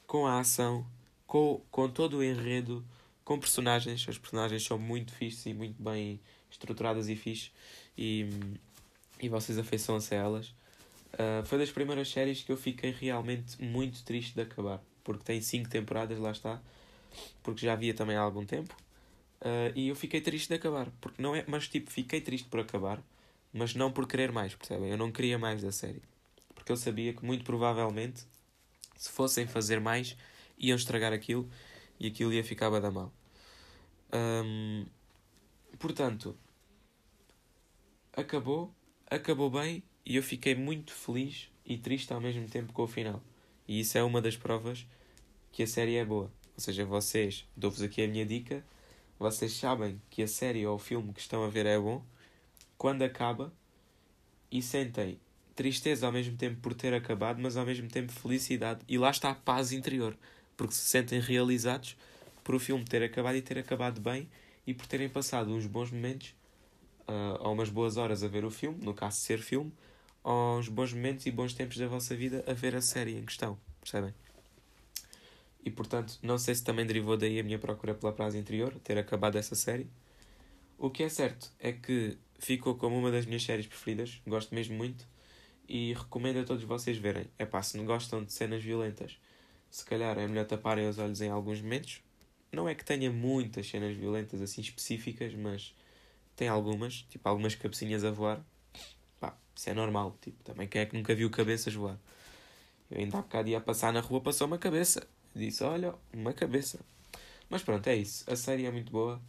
com 0.06 0.28
a 0.28 0.40
ação, 0.40 0.86
com, 1.26 1.62
com 1.72 1.90
todo 1.90 2.18
o 2.18 2.24
enredo, 2.24 2.86
com 3.26 3.40
personagens. 3.40 4.06
As 4.08 4.18
personagens 4.18 4.64
são 4.64 4.78
muito 4.78 5.12
fixes 5.14 5.48
e 5.48 5.54
muito 5.54 5.82
bem 5.82 6.20
estruturadas 6.50 7.10
e 7.10 7.16
fixes 7.16 7.52
e, 7.98 8.30
e 9.22 9.30
vocês 9.30 9.58
afeiçoam-se 9.58 10.14
a 10.16 10.18
elas. 10.18 10.48
Uh, 11.14 11.46
foi 11.46 11.58
das 11.58 11.72
primeiras 11.72 12.10
séries 12.10 12.44
que 12.44 12.52
eu 12.52 12.58
fiquei 12.58 12.92
realmente 12.92 13.62
muito 13.62 14.04
triste 14.04 14.36
de 14.36 14.42
acabar, 14.42 14.82
porque 15.04 15.24
tem 15.24 15.42
cinco 15.42 15.70
temporadas, 15.70 16.20
lá 16.20 16.32
está, 16.32 16.62
porque 17.42 17.66
já 17.66 17.74
havia 17.74 17.94
também 17.94 18.16
há 18.16 18.22
algum 18.22 18.46
tempo. 18.46 18.76
Uh, 19.42 19.72
e 19.74 19.88
eu 19.88 19.96
fiquei 19.96 20.22
triste 20.22 20.50
de 20.50 20.56
acabar. 20.56 20.92
Porque 21.00 21.22
não 21.22 21.36
é, 21.36 21.44
mas 21.48 21.68
tipo, 21.68 21.90
fiquei 21.90 22.22
triste 22.22 22.48
por 22.48 22.60
acabar, 22.60 23.02
mas 23.54 23.74
não 23.74 23.92
por 23.92 24.08
querer 24.08 24.32
mais, 24.32 24.54
percebem? 24.54 24.90
Eu 24.90 24.98
não 24.98 25.12
queria 25.12 25.38
mais 25.38 25.62
da 25.62 25.72
série. 25.72 26.02
Porque 26.54 26.72
eu 26.72 26.78
sabia 26.78 27.14
que 27.14 27.26
muito 27.26 27.44
provavelmente, 27.44 28.24
se 28.98 29.10
fossem 29.10 29.48
fazer 29.48 29.80
mais, 29.80 30.16
iam 30.58 30.76
estragar 30.76 31.14
aquilo 31.14 31.50
e 32.00 32.08
aquilo 32.08 32.34
ia 32.34 32.44
ficar 32.44 32.70
bada 32.70 32.92
mal. 32.92 33.12
Um, 34.14 34.86
portanto, 35.80 36.38
acabou, 38.14 38.74
acabou 39.10 39.50
bem 39.50 39.82
e 40.06 40.16
eu 40.16 40.24
fiquei 40.24 40.54
muito 40.54 40.94
feliz 40.94 41.50
e 41.66 41.78
triste 41.78 42.14
ao 42.14 42.22
mesmo 42.22 42.48
tempo 42.48 42.74
com 42.74 42.84
o 42.84 42.88
final. 42.88 43.22
E 43.68 43.80
isso 43.80 43.98
é 43.98 44.04
uma 44.04 44.22
das 44.22 44.36
provas 44.36 44.86
que 45.52 45.64
a 45.64 45.68
série 45.68 45.96
é 45.96 46.06
boa. 46.06 46.32
Ou 46.56 46.62
seja, 46.62 46.86
vocês, 46.86 47.48
dou-vos 47.56 47.82
aqui 47.82 48.04
a 48.04 48.08
minha 48.08 48.26
dica 48.26 48.64
vocês 49.20 49.52
sabem 49.52 50.02
que 50.10 50.24
a 50.24 50.28
série 50.28 50.66
ou 50.66 50.76
o 50.76 50.80
filme 50.80 51.12
que 51.12 51.20
estão 51.20 51.44
a 51.44 51.50
ver 51.50 51.66
é 51.66 51.78
bom, 51.78 52.02
quando 52.78 53.02
acaba 53.02 53.52
e 54.50 54.62
sentem 54.62 55.20
tristeza 55.54 56.06
ao 56.06 56.14
mesmo 56.14 56.38
tempo 56.38 56.62
por 56.62 56.74
ter 56.74 56.94
acabado, 56.94 57.42
mas 57.42 57.58
ao 57.58 57.66
mesmo 57.66 57.90
tempo 57.90 58.14
felicidade. 58.14 58.80
E 58.88 58.98
lá 58.98 59.10
está 59.10 59.32
a 59.32 59.36
paz 59.36 59.74
interior, 59.74 60.18
porque 60.56 60.74
se 60.74 60.86
sentem 60.86 61.20
realizados 61.20 61.98
por 62.46 62.56
o 62.56 62.60
filme 62.60 62.86
ter 62.86 63.04
acabado 63.04 63.36
e 63.36 63.42
ter 63.42 63.58
acabado 63.58 64.00
bem 64.00 64.30
e 64.66 64.74
por 64.74 64.86
terem 64.88 65.10
passado 65.10 65.52
uns 65.52 65.66
bons 65.66 65.92
momentos 65.92 66.36
uh, 67.08 67.42
ou 67.42 67.54
umas 67.54 67.70
boas 67.70 67.98
horas 67.98 68.24
a 68.24 68.28
ver 68.28 68.46
o 68.46 68.52
filme, 68.52 68.84
no 68.84 68.94
caso 68.94 69.18
ser 69.18 69.40
filme, 69.40 69.72
aos 70.24 70.68
bons 70.68 70.94
momentos 70.94 71.26
e 71.26 71.32
bons 71.32 71.54
tempos 71.54 71.78
da 71.78 71.88
vossa 71.88 72.16
vida 72.16 72.44
a 72.48 72.54
ver 72.54 72.76
a 72.76 72.82
série 72.82 73.18
em 73.18 73.26
questão, 73.26 73.58
percebem? 73.82 74.14
E 75.64 75.70
portanto, 75.70 76.18
não 76.22 76.38
sei 76.38 76.56
se 76.56 76.64
também 76.64 76.86
derivou 76.86 77.18
daí 77.18 77.40
a 77.40 77.44
minha 77.44 77.60
procura 77.60 77.94
pela 77.94 78.14
frase 78.14 78.38
interior, 78.38 78.74
ter 78.84 78.98
acabado 78.98 79.38
essa 79.38 79.56
série. 79.56 79.90
O 80.78 80.90
que 80.90 81.04
é 81.04 81.10
certo 81.10 81.52
é 81.60 81.74
que 81.74 82.18
ficou 82.38 82.76
como 82.76 82.98
uma 82.98 83.12
das 83.12 83.26
minhas 83.26 83.44
séries 83.44 83.68
preferidas, 83.68 84.22
gosto 84.26 84.56
mesmo 84.56 84.76
muito 84.76 85.06
e 85.68 85.94
recomendo 85.94 86.40
a 86.40 86.44
todos 86.44 86.64
vocês 86.64 86.98
verem. 86.98 87.28
É 87.38 87.46
pá, 87.46 87.62
se 87.62 87.78
não 87.78 87.86
gostam 87.86 88.24
de 88.24 88.34
cenas 88.34 88.64
violentas, 88.64 89.20
se 89.70 89.86
calhar 89.86 90.18
é 90.18 90.28
melhor 90.28 90.46
taparem 90.46 90.88
os 90.88 90.98
olhos 90.98 91.22
em 91.22 91.30
alguns 91.30 91.62
momentos. 91.62 92.02
Não 92.52 92.68
é 92.68 92.76
que 92.76 92.84
tenha 92.84 93.12
muitas 93.12 93.68
cenas 93.68 93.96
violentas 93.96 94.42
assim 94.42 94.62
específicas, 94.62 95.34
mas 95.36 95.74
tem 96.36 96.48
algumas, 96.48 97.04
tipo 97.10 97.28
algumas 97.28 97.56
cabecinhas 97.56 98.04
a 98.04 98.12
voar. 98.12 98.44
Pá, 99.20 99.38
isso 99.56 99.70
é 99.70 99.74
normal, 99.74 100.18
tipo, 100.22 100.44
também 100.44 100.68
quem 100.68 100.82
é 100.82 100.86
que 100.86 100.96
nunca 100.96 101.14
viu 101.14 101.30
cabeças 101.30 101.74
voar? 101.74 101.98
Eu 102.90 103.00
ainda 103.00 103.20
há 103.20 103.22
bocado 103.22 103.50
ia 103.50 103.62
passar 103.62 103.94
na 103.94 104.00
rua, 104.00 104.22
passou 104.22 104.48
uma 104.48 104.58
cabeça. 104.58 105.08
Disse, 105.36 105.64
olha, 105.64 105.94
uma 106.14 106.34
cabeça. 106.34 106.80
Mas 107.50 107.64
pronto, 107.64 107.88
é 107.88 107.96
isso. 107.96 108.24
A 108.32 108.36
série 108.36 108.66
é 108.66 108.72
muito 108.72 108.92
boa 108.92 109.22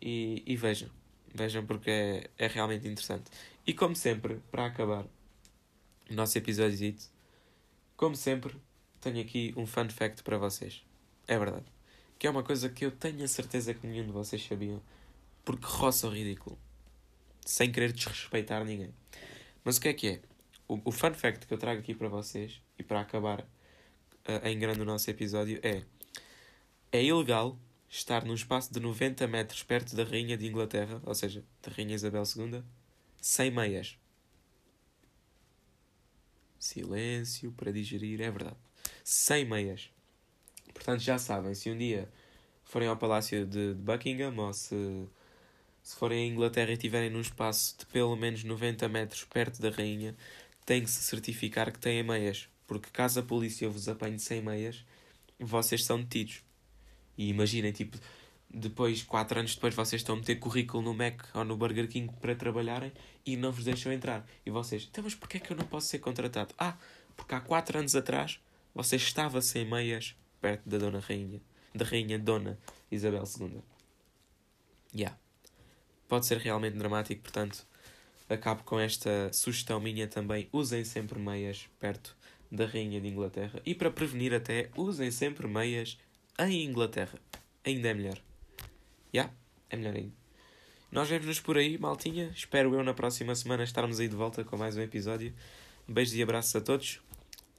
e, 0.00 0.42
e 0.46 0.56
vejam. 0.56 0.90
Vejam 1.34 1.64
porque 1.66 1.90
é, 1.90 2.30
é 2.38 2.46
realmente 2.46 2.86
interessante. 2.88 3.30
E 3.66 3.72
como 3.72 3.94
sempre, 3.96 4.40
para 4.50 4.66
acabar 4.66 5.04
o 6.10 6.14
nosso 6.14 6.36
episódio, 6.38 6.94
como 7.96 8.16
sempre, 8.16 8.56
tenho 9.00 9.20
aqui 9.20 9.54
um 9.56 9.66
fun 9.66 9.88
fact 9.88 10.22
para 10.22 10.38
vocês. 10.38 10.84
É 11.26 11.38
verdade. 11.38 11.73
Que 12.24 12.28
é 12.28 12.30
uma 12.30 12.42
coisa 12.42 12.70
que 12.70 12.86
eu 12.86 12.90
tenho 12.90 13.22
a 13.22 13.28
certeza 13.28 13.74
que 13.74 13.86
nenhum 13.86 14.06
de 14.06 14.10
vocês 14.10 14.42
sabiam. 14.42 14.80
Porque 15.44 15.66
roça 15.66 16.06
o 16.06 16.10
ridículo. 16.10 16.58
Sem 17.44 17.70
querer 17.70 17.92
desrespeitar 17.92 18.64
ninguém. 18.64 18.94
Mas 19.62 19.76
o 19.76 19.80
que 19.82 19.88
é 19.88 19.92
que 19.92 20.08
é? 20.08 20.22
O, 20.66 20.80
o 20.86 20.90
fun 20.90 21.12
fact 21.12 21.46
que 21.46 21.52
eu 21.52 21.58
trago 21.58 21.80
aqui 21.82 21.94
para 21.94 22.08
vocês, 22.08 22.62
e 22.78 22.82
para 22.82 23.02
acabar 23.02 23.40
uh, 23.42 24.46
em 24.46 24.58
grande 24.58 24.80
o 24.80 24.86
nosso 24.86 25.10
episódio, 25.10 25.60
é... 25.62 25.84
É 26.90 27.04
ilegal 27.04 27.58
estar 27.90 28.24
num 28.24 28.32
espaço 28.32 28.72
de 28.72 28.80
90 28.80 29.26
metros 29.26 29.62
perto 29.62 29.94
da 29.94 30.04
Rainha 30.04 30.38
de 30.38 30.46
Inglaterra, 30.46 31.02
ou 31.04 31.14
seja, 31.14 31.44
da 31.62 31.70
Rainha 31.70 31.94
Isabel 31.94 32.22
II, 32.22 32.62
sem 33.20 33.50
meias. 33.50 33.98
Silêncio 36.58 37.52
para 37.52 37.70
digerir, 37.70 38.22
é 38.22 38.30
verdade. 38.30 38.56
Sem 39.04 39.44
meias. 39.44 39.93
Portanto, 40.74 41.00
já 41.00 41.18
sabem, 41.18 41.54
se 41.54 41.70
um 41.70 41.78
dia 41.78 42.08
forem 42.64 42.88
ao 42.88 42.96
Palácio 42.96 43.46
de 43.46 43.74
Buckingham 43.74 44.36
ou 44.36 44.52
se, 44.52 45.06
se 45.82 45.96
forem 45.96 46.24
à 46.24 46.32
Inglaterra 46.32 46.70
e 46.70 46.74
estiverem 46.74 47.08
num 47.08 47.20
espaço 47.20 47.78
de 47.78 47.86
pelo 47.86 48.16
menos 48.16 48.44
90 48.44 48.88
metros 48.88 49.24
perto 49.24 49.62
da 49.62 49.70
Rainha, 49.70 50.14
têm 50.66 50.82
que 50.82 50.90
se 50.90 51.02
certificar 51.02 51.72
que 51.72 51.78
têm 51.78 52.02
meias. 52.02 52.48
Porque 52.66 52.90
caso 52.90 53.20
a 53.20 53.22
polícia 53.22 53.68
vos 53.68 53.88
apanhe 53.88 54.18
sem 54.18 54.42
meias, 54.42 54.84
vocês 55.38 55.84
são 55.84 56.00
detidos. 56.00 56.42
E 57.16 57.28
imaginem, 57.28 57.72
tipo, 57.72 57.98
depois, 58.50 59.02
quatro 59.02 59.38
anos 59.38 59.54
depois, 59.54 59.74
vocês 59.74 60.00
estão 60.00 60.14
a 60.14 60.18
meter 60.18 60.36
currículo 60.36 60.82
no 60.82 60.94
Mac 60.94 61.22
ou 61.34 61.44
no 61.44 61.56
Burger 61.56 61.88
King 61.88 62.12
para 62.20 62.34
trabalharem 62.34 62.92
e 63.26 63.36
não 63.36 63.52
vos 63.52 63.64
deixam 63.64 63.92
entrar. 63.92 64.26
E 64.44 64.50
vocês, 64.50 64.88
então, 64.90 65.04
mas 65.04 65.14
porquê 65.14 65.36
é 65.36 65.40
que 65.40 65.52
eu 65.52 65.56
não 65.56 65.64
posso 65.64 65.88
ser 65.88 65.98
contratado? 65.98 66.54
Ah, 66.58 66.76
porque 67.16 67.34
há 67.34 67.40
quatro 67.40 67.78
anos 67.78 67.94
atrás 67.94 68.40
você 68.74 68.96
estava 68.96 69.40
sem 69.40 69.64
meias 69.64 70.16
perto 70.44 70.68
da 70.68 70.76
Dona 70.76 71.00
Rainha, 71.00 71.40
da 71.74 71.86
Rainha 71.86 72.18
Dona 72.18 72.58
Isabel 72.90 73.24
II. 73.40 73.62
Yeah. 74.94 75.18
Pode 76.06 76.26
ser 76.26 76.36
realmente 76.36 76.76
dramático, 76.76 77.22
portanto, 77.22 77.66
acabo 78.28 78.62
com 78.62 78.78
esta 78.78 79.32
sugestão 79.32 79.80
minha 79.80 80.06
também. 80.06 80.46
Usem 80.52 80.84
sempre 80.84 81.18
meias 81.18 81.66
perto 81.80 82.14
da 82.52 82.66
Rainha 82.66 83.00
de 83.00 83.08
Inglaterra. 83.08 83.58
E 83.64 83.74
para 83.74 83.90
prevenir 83.90 84.34
até, 84.34 84.68
usem 84.76 85.10
sempre 85.10 85.48
meias 85.48 85.96
em 86.38 86.62
Inglaterra. 86.66 87.18
Ainda 87.64 87.88
é 87.88 87.94
melhor. 87.94 88.16
Já, 88.16 88.22
yeah, 89.14 89.34
é 89.70 89.76
melhor 89.76 89.96
ainda. 89.96 90.12
Nós 90.92 91.08
vemos-nos 91.08 91.40
por 91.40 91.56
aí, 91.56 91.78
maltinha. 91.78 92.30
Espero 92.36 92.74
eu 92.74 92.84
na 92.84 92.92
próxima 92.92 93.34
semana 93.34 93.64
estarmos 93.64 93.98
aí 93.98 94.08
de 94.08 94.14
volta 94.14 94.44
com 94.44 94.58
mais 94.58 94.76
um 94.76 94.82
episódio. 94.82 95.32
Beijos 95.88 96.14
e 96.14 96.22
abraços 96.22 96.54
a 96.54 96.60
todos 96.60 97.00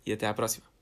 e 0.05 0.13
até 0.13 0.27
à 0.27 0.33
próxima. 0.35 0.74